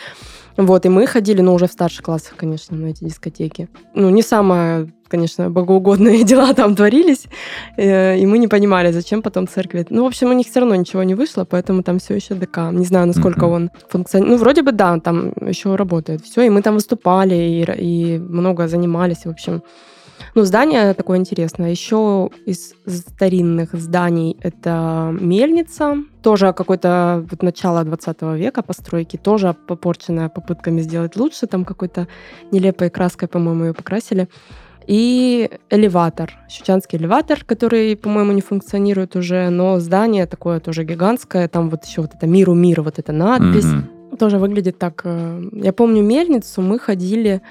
Вот, 0.57 0.87
и 0.87 0.89
мы 0.89 1.07
ходили, 1.07 1.43
но 1.43 1.55
уже 1.55 1.67
в 1.67 1.73
старших 1.73 2.03
классах, 2.03 2.37
конечно, 2.37 2.77
на 2.77 2.87
эти 2.87 3.05
дискотеки. 3.05 3.69
Ну, 3.95 4.11
не 4.11 4.23
самое 4.23 4.89
конечно, 5.13 5.51
богоугодные 5.51 6.25
дела 6.31 6.55
там 6.55 6.75
творились, 6.75 7.27
э, 7.77 8.19
и 8.19 8.27
мы 8.27 8.39
не 8.39 8.49
понимали, 8.49 8.93
зачем 8.93 9.21
потом 9.21 9.47
церкви. 9.47 9.87
Ну, 9.91 10.05
в 10.05 10.07
общем, 10.07 10.31
у 10.31 10.33
них 10.33 10.47
все 10.47 10.61
равно 10.61 10.75
ничего 10.75 11.03
не 11.03 11.15
вышло, 11.15 11.45
поэтому 11.45 11.83
там 11.83 11.99
все 11.99 12.15
еще 12.15 12.35
ДК. 12.35 12.73
Не 12.73 12.87
знаю, 12.87 13.07
насколько 13.07 13.41
mm-hmm. 13.41 13.55
он 13.55 13.71
функционирует. 13.91 14.39
Ну, 14.39 14.45
вроде 14.45 14.63
бы 14.63 14.73
да, 14.73 14.99
там 15.01 15.33
еще 15.49 15.77
работает. 15.77 16.25
Все, 16.25 16.43
и 16.43 16.51
мы 16.51 16.63
там 16.63 16.75
выступали, 16.75 17.35
и, 17.35 18.15
и 18.17 18.19
много 18.19 18.69
занимались, 18.69 19.27
в 19.27 19.29
общем. 19.29 19.63
Ну, 20.35 20.45
здание 20.45 20.95
такое 20.95 21.19
интересное. 21.19 21.71
Еще 21.71 22.31
из 22.47 22.75
старинных 22.87 23.75
зданий 23.75 24.39
это 24.41 25.15
мельница, 25.21 25.97
тоже 26.23 26.55
какое-то 26.55 27.27
вот 27.31 27.43
начало 27.43 27.85
20 27.85 28.23
века 28.37 28.63
постройки, 28.63 29.19
тоже 29.19 29.55
попорченная 29.67 30.31
попытками 30.31 30.81
сделать 30.81 31.17
лучше, 31.17 31.47
там 31.47 31.65
какой-то 31.65 32.09
нелепой 32.51 32.89
краской, 32.89 33.29
по-моему, 33.29 33.65
ее 33.65 33.75
покрасили. 33.75 34.29
И 34.87 35.51
элеватор, 35.71 36.33
щучанский 36.49 36.99
элеватор, 36.99 37.45
который, 37.45 37.95
по-моему, 37.97 38.33
не 38.33 38.41
функционирует 38.41 39.17
уже, 39.17 39.51
но 39.51 39.79
здание 39.81 40.27
такое 40.27 40.61
тоже 40.61 40.85
гигантское, 40.85 41.47
там 41.47 41.71
вот 41.71 41.85
еще 41.85 42.01
вот 42.01 42.15
это 42.15 42.27
«Миру 42.27 42.55
мир», 42.55 42.83
вот 42.83 42.99
эта 42.99 43.13
надпись, 43.13 43.67
mm-hmm. 43.67 44.17
тоже 44.17 44.39
выглядит 44.39 44.79
так. 44.79 45.03
Э, 45.05 45.43
я 45.53 45.73
помню 45.73 46.03
мельницу, 46.03 46.63
мы 46.63 46.79
ходили, 46.79 47.43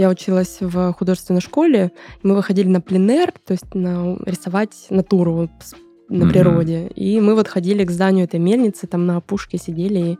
я 0.00 0.08
училась 0.08 0.56
в 0.60 0.94
художественной 0.94 1.42
школе, 1.42 1.92
мы 2.22 2.34
выходили 2.34 2.68
на 2.68 2.80
пленер, 2.80 3.32
то 3.46 3.52
есть 3.52 3.74
на, 3.74 4.16
рисовать 4.24 4.86
натуру 4.88 5.50
на 6.08 6.24
mm-hmm. 6.24 6.30
природе. 6.30 6.86
И 6.96 7.20
мы 7.20 7.34
вот 7.34 7.48
ходили 7.48 7.84
к 7.84 7.90
зданию 7.90 8.24
этой 8.24 8.40
мельницы, 8.40 8.86
там 8.86 9.04
на 9.04 9.18
опушке 9.18 9.58
сидели 9.58 9.98
и 9.98 10.18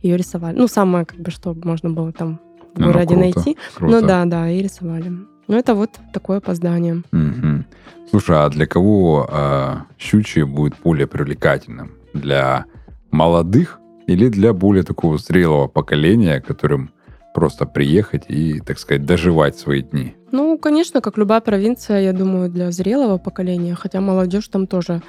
ее 0.00 0.16
рисовали. 0.16 0.56
Ну, 0.56 0.66
самое, 0.66 1.04
как 1.04 1.20
бы, 1.20 1.30
что 1.30 1.54
можно 1.62 1.90
было 1.90 2.10
там 2.10 2.40
в 2.74 2.82
городе 2.82 3.16
ну, 3.16 3.20
найти. 3.20 3.58
Круто. 3.74 4.00
Ну 4.00 4.06
да, 4.06 4.24
да, 4.24 4.48
и 4.48 4.62
рисовали. 4.62 5.12
Ну, 5.46 5.56
это 5.58 5.74
вот 5.74 5.90
такое 6.14 6.38
опоздание. 6.38 7.02
Угу. 7.12 7.64
Слушай, 8.08 8.36
а 8.38 8.48
для 8.48 8.66
кого 8.66 9.28
э, 9.30 9.74
щучье 9.98 10.46
будет 10.46 10.74
более 10.82 11.06
привлекательным? 11.06 11.92
Для 12.14 12.64
молодых 13.10 13.78
или 14.06 14.30
для 14.30 14.54
более 14.54 14.84
такого 14.84 15.18
зрелого 15.18 15.68
поколения, 15.68 16.40
которым 16.40 16.92
просто 17.38 17.66
приехать 17.66 18.24
и, 18.28 18.60
так 18.60 18.80
сказать, 18.80 19.06
доживать 19.06 19.56
свои 19.56 19.82
дни? 19.82 20.16
Ну, 20.32 20.58
конечно, 20.58 21.00
как 21.00 21.18
любая 21.18 21.40
провинция, 21.40 22.00
я 22.00 22.12
думаю, 22.12 22.50
для 22.50 22.72
зрелого 22.72 23.18
поколения, 23.18 23.76
хотя 23.76 24.00
молодежь 24.00 24.48
там 24.48 24.66
тоже 24.66 25.02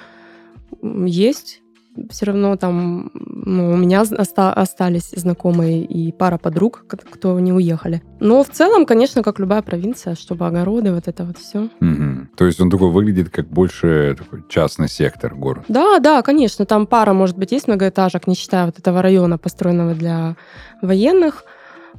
есть, 0.83 1.61
все 2.11 2.25
равно 2.27 2.55
там 2.55 3.11
ну, 3.15 3.71
у 3.71 3.77
меня 3.77 4.01
оста- 4.01 4.53
остались 4.53 5.09
знакомые 5.15 5.83
и 5.83 6.11
пара 6.11 6.37
подруг, 6.37 6.85
кто 6.87 7.39
не 7.39 7.51
уехали. 7.51 8.03
Но 8.19 8.43
в 8.43 8.49
целом, 8.49 8.85
конечно, 8.85 9.23
как 9.23 9.39
любая 9.39 9.61
провинция, 9.61 10.15
чтобы 10.15 10.45
огороды, 10.45 10.93
вот 10.93 11.07
это 11.07 11.25
вот 11.25 11.37
все. 11.37 11.69
Угу. 11.81 12.27
То 12.37 12.45
есть 12.45 12.61
он 12.61 12.69
такой 12.69 12.91
выглядит 12.91 13.29
как 13.29 13.47
больше 13.47 14.15
такой 14.17 14.43
частный 14.47 14.87
сектор 14.87 15.35
город. 15.35 15.65
Да, 15.67 15.99
да, 15.99 16.21
конечно. 16.21 16.65
Там 16.65 16.85
пара, 16.85 17.13
может 17.13 17.37
быть, 17.37 17.51
есть 17.51 17.67
многоэтажек, 17.67 18.27
не 18.27 18.35
считая 18.35 18.67
вот 18.67 18.77
этого 18.77 19.01
района, 19.01 19.37
построенного 19.37 19.95
для 19.95 20.35
военных. 20.81 21.43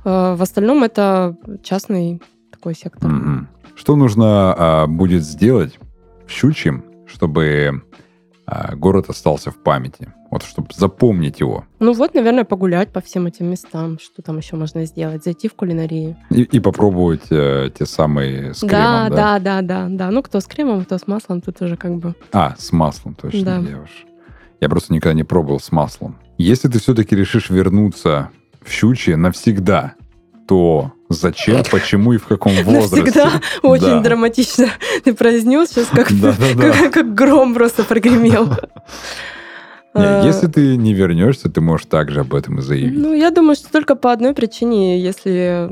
Э, 0.05 0.35
в 0.35 0.43
остальном 0.43 0.83
это 0.83 1.37
частный 1.63 2.21
такой 2.51 2.75
сектор. 2.75 3.11
Угу. 3.11 3.47
Что 3.77 3.97
нужно 3.97 4.55
а, 4.57 4.87
будет 4.87 5.23
сделать 5.23 5.79
в 6.27 6.31
Щучьем, 6.31 6.85
чтобы 7.07 7.83
а, 8.45 8.75
город 8.77 9.09
остался 9.09 9.51
в 9.51 9.63
памяти. 9.63 10.13
Вот, 10.31 10.43
чтобы 10.43 10.69
запомнить 10.75 11.41
его. 11.41 11.65
Ну 11.81 11.93
вот, 11.93 12.15
наверное, 12.15 12.45
погулять 12.45 12.93
по 12.93 13.01
всем 13.01 13.27
этим 13.27 13.47
местам. 13.47 13.99
Что 13.99 14.23
там 14.23 14.37
еще 14.39 14.57
можно 14.57 14.85
сделать? 14.85 15.25
Зайти 15.25 15.49
в 15.49 15.55
кулинарию. 15.55 16.17
И, 16.31 16.43
и 16.43 16.61
попробовать 16.61 17.25
э, 17.31 17.71
те 17.77 17.87
самые 17.87 18.55
с 18.55 18.61
да, 18.61 18.69
кремом, 18.69 19.11
да? 19.11 19.39
Да, 19.39 19.39
да, 19.39 19.63
да, 19.63 19.87
да. 19.89 20.11
Ну, 20.11 20.23
кто 20.23 20.39
с 20.41 20.47
кремом, 20.47 20.85
кто 20.85 20.99
с 20.99 21.07
маслом, 21.09 21.41
тут 21.41 21.61
уже 21.63 21.77
как 21.77 21.97
бы... 21.97 22.15
А, 22.33 22.55
с 22.59 22.71
маслом, 22.71 23.15
точно. 23.15 23.45
Да. 23.45 23.71
Я, 23.71 23.81
уж... 23.81 23.91
я 24.61 24.69
просто 24.69 24.93
никогда 24.93 25.15
не 25.15 25.25
пробовал 25.25 25.59
с 25.59 25.73
маслом. 25.73 26.19
Если 26.39 26.69
ты 26.69 26.79
все-таки 26.79 27.17
решишь 27.17 27.51
вернуться 27.51 28.31
в 28.63 28.71
Щучье 28.71 29.17
навсегда, 29.17 29.95
то 30.47 30.93
зачем, 31.09 31.63
почему 31.71 32.13
и 32.13 32.19
в 32.19 32.27
каком 32.27 32.53
возрасте. 32.65 33.05
Всегда 33.05 33.41
очень 33.63 33.87
да. 33.87 34.01
драматично 34.01 34.69
ты 35.05 35.15
произнес 35.15 35.71
сейчас, 35.71 35.87
как, 35.87 36.09
как, 36.09 36.93
как 36.93 37.15
гром 37.15 37.55
просто 37.55 37.85
прогремел. 37.85 38.47
Не, 39.93 40.05
а. 40.05 40.25
если 40.25 40.47
ты 40.47 40.77
не 40.77 40.95
вернешься, 40.95 41.51
ты 41.51 41.61
можешь 41.61 41.87
также 41.87 42.21
об 42.21 42.35
этом 42.35 42.61
и 42.61 42.63
заявить. 42.63 42.99
Ну, 42.99 43.13
я 43.13 43.31
думаю, 43.31 43.57
что 43.57 43.73
только 43.73 43.97
по 43.97 44.13
одной 44.13 44.35
причине, 44.35 45.01
если 45.01 45.69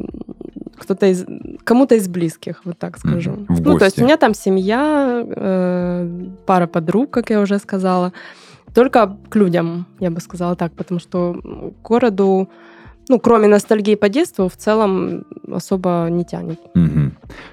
кто-то 0.77 1.07
из 1.07 1.25
кому-то 1.65 1.95
из 1.95 2.09
близких, 2.09 2.63
вот 2.65 2.79
так 2.79 2.99
скажу. 2.99 3.33
Mm-hmm. 3.33 3.47
В 3.55 3.61
ну, 3.61 3.73
гости. 3.73 3.79
то 3.79 3.85
есть 3.85 3.99
у 4.01 4.05
меня 4.05 4.17
там 4.17 4.35
семья, 4.35 5.25
э, 5.25 6.27
пара 6.47 6.67
подруг, 6.67 7.11
как 7.11 7.31
я 7.31 7.41
уже 7.41 7.59
сказала. 7.59 8.13
Только 8.75 9.17
к 9.29 9.37
людям, 9.37 9.87
я 10.01 10.11
бы 10.11 10.21
сказала 10.21 10.57
так, 10.57 10.73
потому 10.73 11.01
что 11.01 11.41
городу 11.83 12.49
ну, 13.09 13.19
кроме 13.19 13.49
ностальгии 13.49 13.95
по 13.95 14.09
детству, 14.09 14.49
в 14.49 14.57
целом 14.57 15.25
особо 15.51 16.09
не 16.11 16.25
тянет. 16.25 16.61
Угу. 16.75 17.13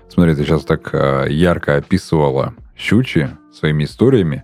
Смотри, 0.10 0.36
ты 0.36 0.44
сейчас 0.44 0.64
так 0.66 0.94
э, 0.94 1.28
ярко 1.30 1.78
описывала 1.78 2.54
щучи 2.78 3.30
своими 3.54 3.86
историями. 3.86 4.44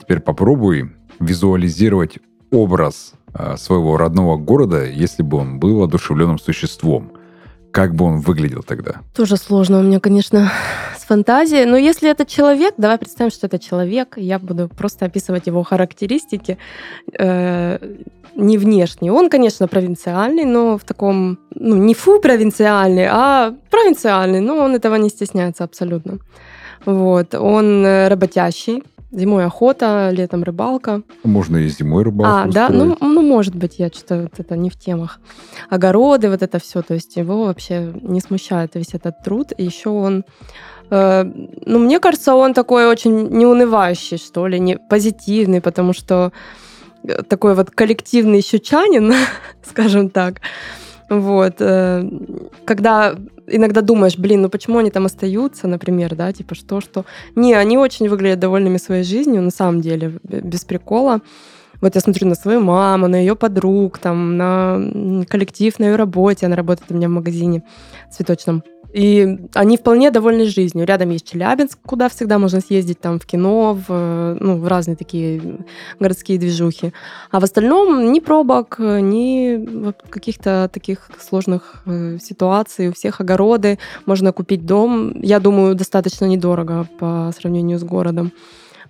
Теперь 0.00 0.20
попробуй 0.20 0.92
визуализировать 1.20 2.18
образ 2.50 3.14
э, 3.34 3.56
своего 3.56 3.96
родного 3.96 4.36
города, 4.36 4.84
если 4.84 5.22
бы 5.22 5.38
он 5.38 5.58
был 5.58 5.82
одушевленным 5.82 6.38
существом. 6.38 7.12
Как 7.72 7.94
бы 7.94 8.04
он 8.04 8.20
выглядел 8.20 8.62
тогда? 8.62 9.00
Тоже 9.14 9.36
сложно 9.36 9.80
у 9.80 9.82
меня, 9.82 9.98
конечно, 9.98 10.52
с 11.04 11.06
фантазией. 11.06 11.66
Но 11.66 11.76
если 11.76 12.10
это 12.10 12.24
человек, 12.24 12.74
давай 12.78 12.98
представим, 12.98 13.30
что 13.30 13.46
это 13.46 13.58
человек. 13.58 14.14
Я 14.16 14.38
буду 14.38 14.68
просто 14.68 15.06
описывать 15.06 15.46
его 15.46 15.62
характеристики. 15.62 16.56
Э, 17.18 17.78
не 18.36 18.58
внешний. 18.58 19.10
Он, 19.10 19.28
конечно, 19.28 19.68
провинциальный, 19.68 20.44
но 20.44 20.76
в 20.76 20.84
таком, 20.84 21.38
ну, 21.54 21.76
не 21.76 21.94
фу 21.94 22.20
провинциальный, 22.20 23.06
а 23.10 23.54
провинциальный, 23.70 24.40
но 24.40 24.56
он 24.56 24.74
этого 24.74 24.96
не 24.96 25.08
стесняется 25.08 25.64
абсолютно. 25.64 26.18
Вот. 26.86 27.34
Он 27.34 27.86
э, 27.86 28.08
работящий, 28.08 28.82
Зимой 29.14 29.44
охота, 29.44 30.10
летом 30.12 30.42
рыбалка. 30.42 31.02
Можно 31.22 31.58
и 31.58 31.68
зимой 31.68 32.02
рыбалку 32.02 32.48
А, 32.48 32.52
да, 32.52 32.68
ну, 32.68 32.96
ну, 33.00 33.22
может 33.22 33.54
быть, 33.54 33.78
я 33.78 33.86
что-то 33.88 34.22
вот 34.22 34.32
это 34.38 34.56
не 34.56 34.70
в 34.70 34.76
темах. 34.76 35.20
Огороды, 35.70 36.28
вот 36.28 36.42
это 36.42 36.58
все, 36.58 36.82
то 36.82 36.94
есть 36.94 37.16
его 37.16 37.44
вообще 37.44 37.92
не 38.02 38.20
смущает 38.20 38.74
весь 38.74 38.92
этот 38.92 39.22
труд. 39.22 39.52
И 39.56 39.62
еще 39.62 39.90
он, 39.90 40.24
ну, 40.90 41.78
мне 41.78 41.98
кажется, 41.98 42.34
он 42.34 42.54
такой 42.54 42.86
очень 42.86 43.28
неунывающий, 43.28 44.18
что 44.18 44.46
ли, 44.46 44.60
не 44.60 44.76
позитивный, 44.76 45.60
потому 45.60 45.92
что 45.92 46.32
такой 47.28 47.54
вот 47.54 47.70
коллективный 47.70 48.42
щучанин, 48.42 49.12
скажем 49.64 50.10
так. 50.10 50.40
Вот. 51.10 51.56
Э, 51.60 52.02
когда 52.64 53.14
иногда 53.46 53.82
думаешь, 53.82 54.16
блин, 54.16 54.42
ну 54.42 54.48
почему 54.48 54.78
они 54.78 54.90
там 54.90 55.06
остаются, 55.06 55.68
например, 55.68 56.14
да, 56.14 56.32
типа 56.32 56.54
что, 56.54 56.80
что. 56.80 57.04
Не, 57.34 57.54
они 57.54 57.76
очень 57.76 58.08
выглядят 58.08 58.40
довольными 58.40 58.78
своей 58.78 59.04
жизнью, 59.04 59.42
на 59.42 59.50
самом 59.50 59.80
деле, 59.80 60.18
без 60.22 60.64
прикола. 60.64 61.20
Вот 61.80 61.94
я 61.94 62.00
смотрю 62.00 62.28
на 62.28 62.34
свою 62.34 62.60
маму, 62.60 63.08
на 63.08 63.16
ее 63.16 63.36
подруг, 63.36 63.98
там, 63.98 64.36
на 64.36 65.24
коллектив 65.28 65.78
на 65.78 65.84
ее 65.84 65.96
работе. 65.96 66.46
Она 66.46 66.56
работает 66.56 66.90
у 66.90 66.94
меня 66.94 67.08
в 67.08 67.12
магазине 67.12 67.62
цветочном. 68.10 68.62
И 68.94 69.38
они 69.54 69.76
вполне 69.76 70.12
довольны 70.12 70.46
жизнью. 70.46 70.86
Рядом 70.86 71.10
есть 71.10 71.28
Челябинск, 71.28 71.80
куда 71.84 72.08
всегда 72.08 72.38
можно 72.38 72.60
съездить 72.60 73.00
там 73.00 73.18
в 73.18 73.26
кино, 73.26 73.76
в, 73.88 74.36
ну, 74.38 74.56
в 74.56 74.68
разные 74.68 74.94
такие 74.94 75.42
городские 75.98 76.38
движухи. 76.38 76.92
А 77.32 77.40
в 77.40 77.44
остальном 77.44 78.12
ни 78.12 78.20
пробок, 78.20 78.76
ни 78.78 79.92
каких-то 80.10 80.70
таких 80.72 81.10
сложных 81.18 81.82
э, 81.86 82.18
ситуаций. 82.22 82.88
У 82.88 82.92
всех 82.92 83.20
огороды, 83.20 83.80
можно 84.06 84.32
купить 84.32 84.64
дом. 84.64 85.20
Я 85.20 85.40
думаю, 85.40 85.74
достаточно 85.74 86.26
недорого 86.26 86.86
по 87.00 87.32
сравнению 87.36 87.80
с 87.80 87.82
городом. 87.82 88.30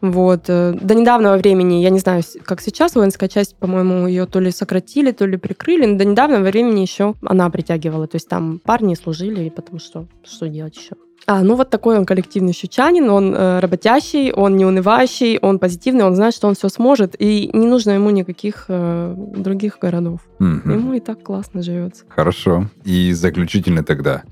Вот. 0.00 0.44
Э, 0.48 0.72
до 0.80 0.94
недавнего 0.94 1.36
времени, 1.36 1.82
я 1.82 1.90
не 1.90 1.98
знаю, 1.98 2.22
как 2.44 2.60
сейчас, 2.60 2.94
воинская 2.94 3.28
часть, 3.28 3.56
по-моему, 3.56 4.06
ее 4.06 4.26
то 4.26 4.40
ли 4.40 4.50
сократили, 4.50 5.12
то 5.12 5.26
ли 5.26 5.36
прикрыли, 5.36 5.86
но 5.86 5.98
до 5.98 6.04
недавнего 6.04 6.40
времени 6.40 6.80
еще 6.80 7.14
она 7.22 7.48
притягивала. 7.50 8.06
То 8.06 8.16
есть 8.16 8.28
там 8.28 8.60
парни 8.64 8.94
служили, 8.94 9.48
потому 9.48 9.78
что 9.78 10.06
что 10.24 10.48
делать 10.48 10.76
еще? 10.76 10.96
А, 11.26 11.42
ну 11.42 11.54
вот 11.54 11.70
такой 11.70 11.96
он 11.96 12.04
коллективный 12.04 12.52
щучанин, 12.52 13.08
он 13.08 13.34
э, 13.34 13.60
работящий, 13.60 14.30
он 14.30 14.56
не 14.56 14.66
унывающий, 14.66 15.38
он 15.38 15.58
позитивный, 15.58 16.04
он 16.04 16.14
знает, 16.14 16.34
что 16.34 16.48
он 16.48 16.54
все 16.54 16.68
сможет, 16.68 17.16
и 17.18 17.50
не 17.54 17.66
нужно 17.66 17.92
ему 17.92 18.10
никаких 18.10 18.66
э, 18.68 19.14
других 19.16 19.78
городов. 19.80 20.20
Угу. 20.38 20.70
Ему 20.70 20.92
и 20.94 21.00
так 21.00 21.22
классно 21.22 21.62
живется. 21.62 22.04
Хорошо. 22.08 22.68
И 22.84 23.12
заключительно 23.12 23.82
тогда. 23.82 24.22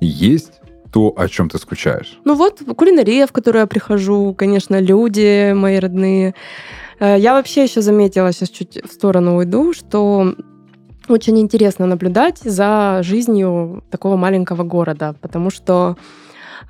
Есть 0.00 0.60
то, 0.94 1.12
о 1.16 1.28
чем 1.28 1.48
ты 1.48 1.58
скучаешь? 1.58 2.20
Ну 2.24 2.36
вот, 2.36 2.62
кулинария, 2.76 3.26
в 3.26 3.32
которую 3.32 3.62
я 3.62 3.66
прихожу, 3.66 4.32
конечно, 4.32 4.80
люди 4.80 5.52
мои 5.52 5.80
родные. 5.80 6.36
Э, 7.00 7.16
я 7.18 7.32
вообще 7.32 7.64
еще 7.64 7.82
заметила, 7.82 8.32
сейчас 8.32 8.50
чуть 8.50 8.78
в 8.84 8.92
сторону 8.92 9.36
уйду, 9.36 9.72
что 9.74 10.36
очень 11.08 11.40
интересно 11.40 11.86
наблюдать 11.86 12.38
за 12.38 13.00
жизнью 13.02 13.82
такого 13.90 14.16
маленького 14.16 14.62
города, 14.62 15.16
потому 15.20 15.50
что 15.50 15.96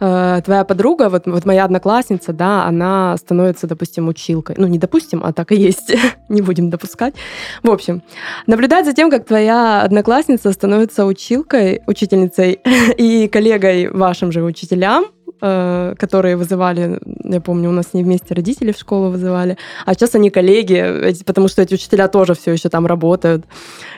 э, 0.00 0.40
твоя 0.44 0.64
подруга, 0.64 1.08
вот, 1.08 1.26
вот 1.26 1.44
моя 1.44 1.64
одноклассница, 1.64 2.32
да, 2.32 2.64
она 2.64 3.16
становится, 3.16 3.66
допустим, 3.66 4.08
училкой. 4.08 4.56
Ну, 4.58 4.66
не 4.66 4.78
допустим, 4.78 5.22
а 5.24 5.32
так 5.32 5.52
и 5.52 5.56
есть. 5.56 5.94
не 6.28 6.42
будем 6.42 6.70
допускать. 6.70 7.14
В 7.62 7.70
общем, 7.70 8.02
наблюдать 8.46 8.86
за 8.86 8.92
тем, 8.92 9.10
как 9.10 9.26
твоя 9.26 9.82
одноклассница 9.82 10.52
становится 10.52 11.04
училкой, 11.06 11.82
учительницей 11.86 12.60
и 12.98 13.28
коллегой 13.28 13.88
вашим 13.90 14.32
же 14.32 14.42
учителям, 14.42 15.06
э, 15.40 15.94
которые 15.98 16.36
вызывали, 16.36 16.98
я 17.24 17.40
помню, 17.40 17.68
у 17.68 17.72
нас 17.72 17.94
не 17.94 18.02
вместе 18.02 18.34
родители 18.34 18.72
в 18.72 18.78
школу 18.78 19.10
вызывали, 19.10 19.56
а 19.86 19.94
сейчас 19.94 20.14
они 20.14 20.30
коллеги, 20.30 21.14
потому 21.24 21.48
что 21.48 21.62
эти 21.62 21.74
учителя 21.74 22.08
тоже 22.08 22.34
все 22.34 22.52
еще 22.52 22.68
там 22.68 22.86
работают. 22.86 23.44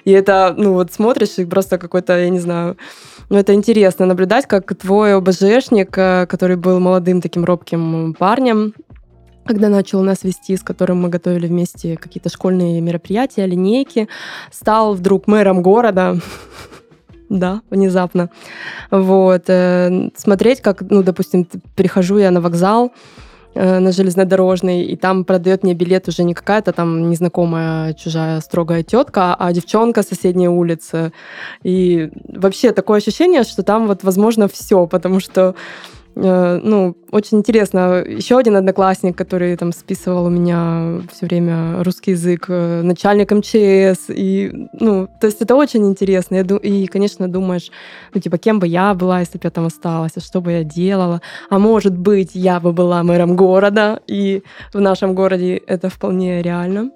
И 0.05 0.13
это, 0.13 0.55
ну 0.57 0.73
вот 0.73 0.93
смотришь, 0.93 1.39
и 1.39 1.45
просто 1.45 1.79
какой-то, 1.79 2.19
я 2.19 2.31
не 2.31 2.41
знаю, 2.41 2.77
ну, 3.29 3.39
это 3.39 3.55
интересно 3.55 4.07
наблюдать, 4.07 4.47
как 4.47 4.75
твой 4.77 5.15
ОБЖшник, 5.15 5.97
э, 5.99 6.27
который 6.27 6.57
был 6.57 6.79
молодым 6.79 7.21
таким 7.21 7.45
робким 7.45 8.15
парнем, 8.15 8.73
когда 9.45 9.69
начал 9.69 10.03
нас 10.03 10.23
вести, 10.25 10.57
с 10.57 10.63
которым 10.63 11.01
мы 11.03 11.09
готовили 11.09 11.47
вместе 11.47 11.97
какие-то 11.97 12.29
школьные 12.29 12.81
мероприятия, 12.81 13.47
линейки, 13.47 14.09
стал 14.53 14.95
вдруг 14.95 15.27
мэром 15.27 15.63
города. 15.63 16.19
Да, 17.29 17.63
внезапно. 17.71 18.31
Вот. 18.93 19.47
Э, 19.49 20.11
смотреть, 20.17 20.61
как, 20.61 20.83
ну, 20.83 21.03
допустим, 21.03 21.49
прихожу 21.75 22.19
я 22.19 22.31
на 22.31 22.41
вокзал, 22.41 22.93
на 23.57 23.93
железнодорожный, 23.93 24.85
и 24.85 24.97
там 24.97 25.25
продает 25.25 25.63
мне 25.63 25.75
билет 25.75 26.09
уже 26.09 26.23
не 26.23 26.35
какая-то 26.35 26.73
там 26.73 27.11
незнакомая 27.11 27.95
чужая 27.95 28.41
строгая 28.41 28.83
тетка, 28.83 29.35
а 29.35 29.53
девчонка 29.53 30.03
соседней 30.03 30.49
улицы. 30.49 31.13
И 31.63 32.11
вообще 32.29 32.73
такое 32.73 32.99
ощущение, 32.99 33.45
что 33.45 33.63
там 33.63 33.87
вот 33.87 34.05
возможно 34.05 34.49
все, 34.49 34.87
потому 34.87 35.21
что 35.21 35.55
Э, 35.55 35.96
ну, 36.17 36.97
очень 37.11 37.39
интересно. 37.39 38.03
Еще 38.07 38.39
один 38.39 38.57
одноклассник, 38.57 39.17
который 39.17 39.55
там 39.57 39.73
списывал 39.73 40.27
у 40.27 40.31
меня 40.31 41.03
все 41.13 41.27
время 41.27 41.85
русский 41.85 42.13
язык, 42.13 42.47
э, 42.49 42.81
начальник 42.83 43.31
МЧС. 43.33 44.07
И, 44.09 44.51
ну, 44.73 45.09
то 45.21 45.27
есть 45.27 45.43
это 45.43 45.55
очень 45.55 45.87
интересно. 45.87 46.37
И, 46.37 46.87
конечно, 46.87 47.29
думаешь, 47.29 47.71
ну, 48.15 48.21
типа, 48.21 48.39
кем 48.39 48.59
бы 48.59 48.67
я 48.67 48.95
была, 48.95 49.21
если 49.21 49.37
бы 49.37 49.43
я 49.45 49.51
там 49.51 49.67
осталась, 49.67 50.13
а 50.17 50.21
что 50.21 50.41
бы 50.41 50.53
я 50.53 50.65
делала. 50.65 51.21
А 51.51 51.59
может 51.59 51.97
быть, 51.97 52.31
я 52.33 52.61
бы 52.61 52.73
была 52.73 53.03
мэром 53.03 53.37
города, 53.37 54.01
и 54.07 54.43
в 54.73 54.81
нашем 54.81 55.15
городе 55.15 55.57
это 55.67 55.91
вполне 55.91 56.41
реально. 56.41 56.91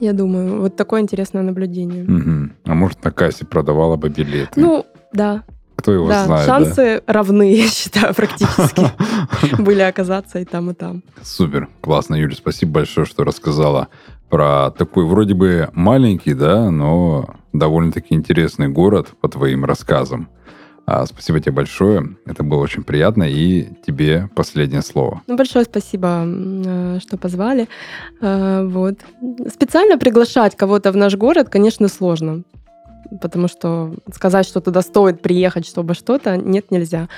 Я 0.00 0.12
думаю, 0.12 0.62
вот 0.62 0.76
такое 0.76 1.02
интересное 1.02 1.42
наблюдение. 1.42 2.02
Угу. 2.02 2.50
А 2.64 2.74
может, 2.74 3.04
на 3.04 3.12
кассе 3.12 3.44
продавала 3.44 3.96
бы 3.96 4.08
билеты? 4.08 4.60
Ну, 4.60 4.86
да, 5.12 5.44
кто 5.80 5.92
его 5.92 6.08
да, 6.08 6.26
знает. 6.26 6.46
Шансы 6.46 7.02
да? 7.06 7.12
равны, 7.12 7.54
я 7.56 7.68
считаю, 7.68 8.14
практически. 8.14 8.90
Были 9.58 9.80
оказаться 9.80 10.38
и 10.38 10.44
там, 10.44 10.70
и 10.70 10.74
там. 10.74 11.02
Супер, 11.22 11.68
классно, 11.80 12.14
Юля, 12.14 12.34
спасибо 12.36 12.72
большое, 12.72 13.06
что 13.06 13.24
рассказала 13.24 13.88
про 14.28 14.70
такой 14.70 15.06
вроде 15.06 15.34
бы 15.34 15.70
маленький, 15.72 16.34
да, 16.34 16.70
но 16.70 17.34
довольно-таки 17.52 18.14
интересный 18.14 18.68
город 18.68 19.08
по 19.20 19.28
твоим 19.28 19.64
рассказам. 19.64 20.28
А, 20.86 21.06
спасибо 21.06 21.40
тебе 21.40 21.52
большое. 21.52 22.16
Это 22.26 22.42
было 22.42 22.60
очень 22.60 22.82
приятно. 22.82 23.24
И 23.24 23.68
тебе 23.86 24.28
последнее 24.34 24.82
слово. 24.82 25.22
Ну, 25.26 25.36
большое 25.36 25.64
спасибо, 25.64 26.24
э, 26.26 26.98
что 27.00 27.16
позвали. 27.16 27.68
Э, 28.20 28.64
вот. 28.64 28.96
Специально 29.52 29.98
приглашать 29.98 30.56
кого-то 30.56 30.90
в 30.90 30.96
наш 30.96 31.14
город, 31.16 31.48
конечно, 31.48 31.86
сложно 31.86 32.42
потому 33.20 33.48
что 33.48 33.94
сказать, 34.12 34.46
что 34.46 34.60
туда 34.60 34.82
стоит 34.82 35.22
приехать, 35.22 35.66
чтобы 35.66 35.94
что-то, 35.94 36.36
нет, 36.36 36.70
нельзя. 36.70 37.08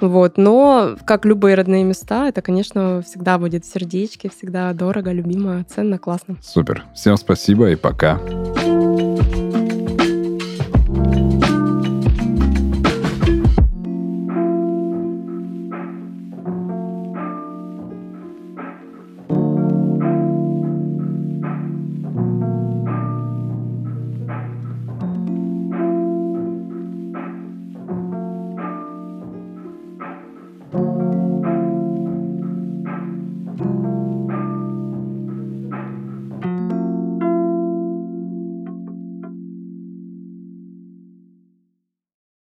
Вот. 0.00 0.36
Но, 0.36 0.96
как 1.04 1.24
любые 1.24 1.54
родные 1.54 1.84
места, 1.84 2.28
это, 2.28 2.42
конечно, 2.42 3.02
всегда 3.06 3.38
будет 3.38 3.64
в 3.64 3.72
сердечке, 3.72 4.30
всегда 4.30 4.72
дорого, 4.72 5.12
любимо, 5.12 5.64
ценно, 5.64 5.98
классно. 5.98 6.36
Супер. 6.42 6.84
Всем 6.94 7.16
спасибо 7.16 7.70
и 7.70 7.76
пока. 7.76 8.20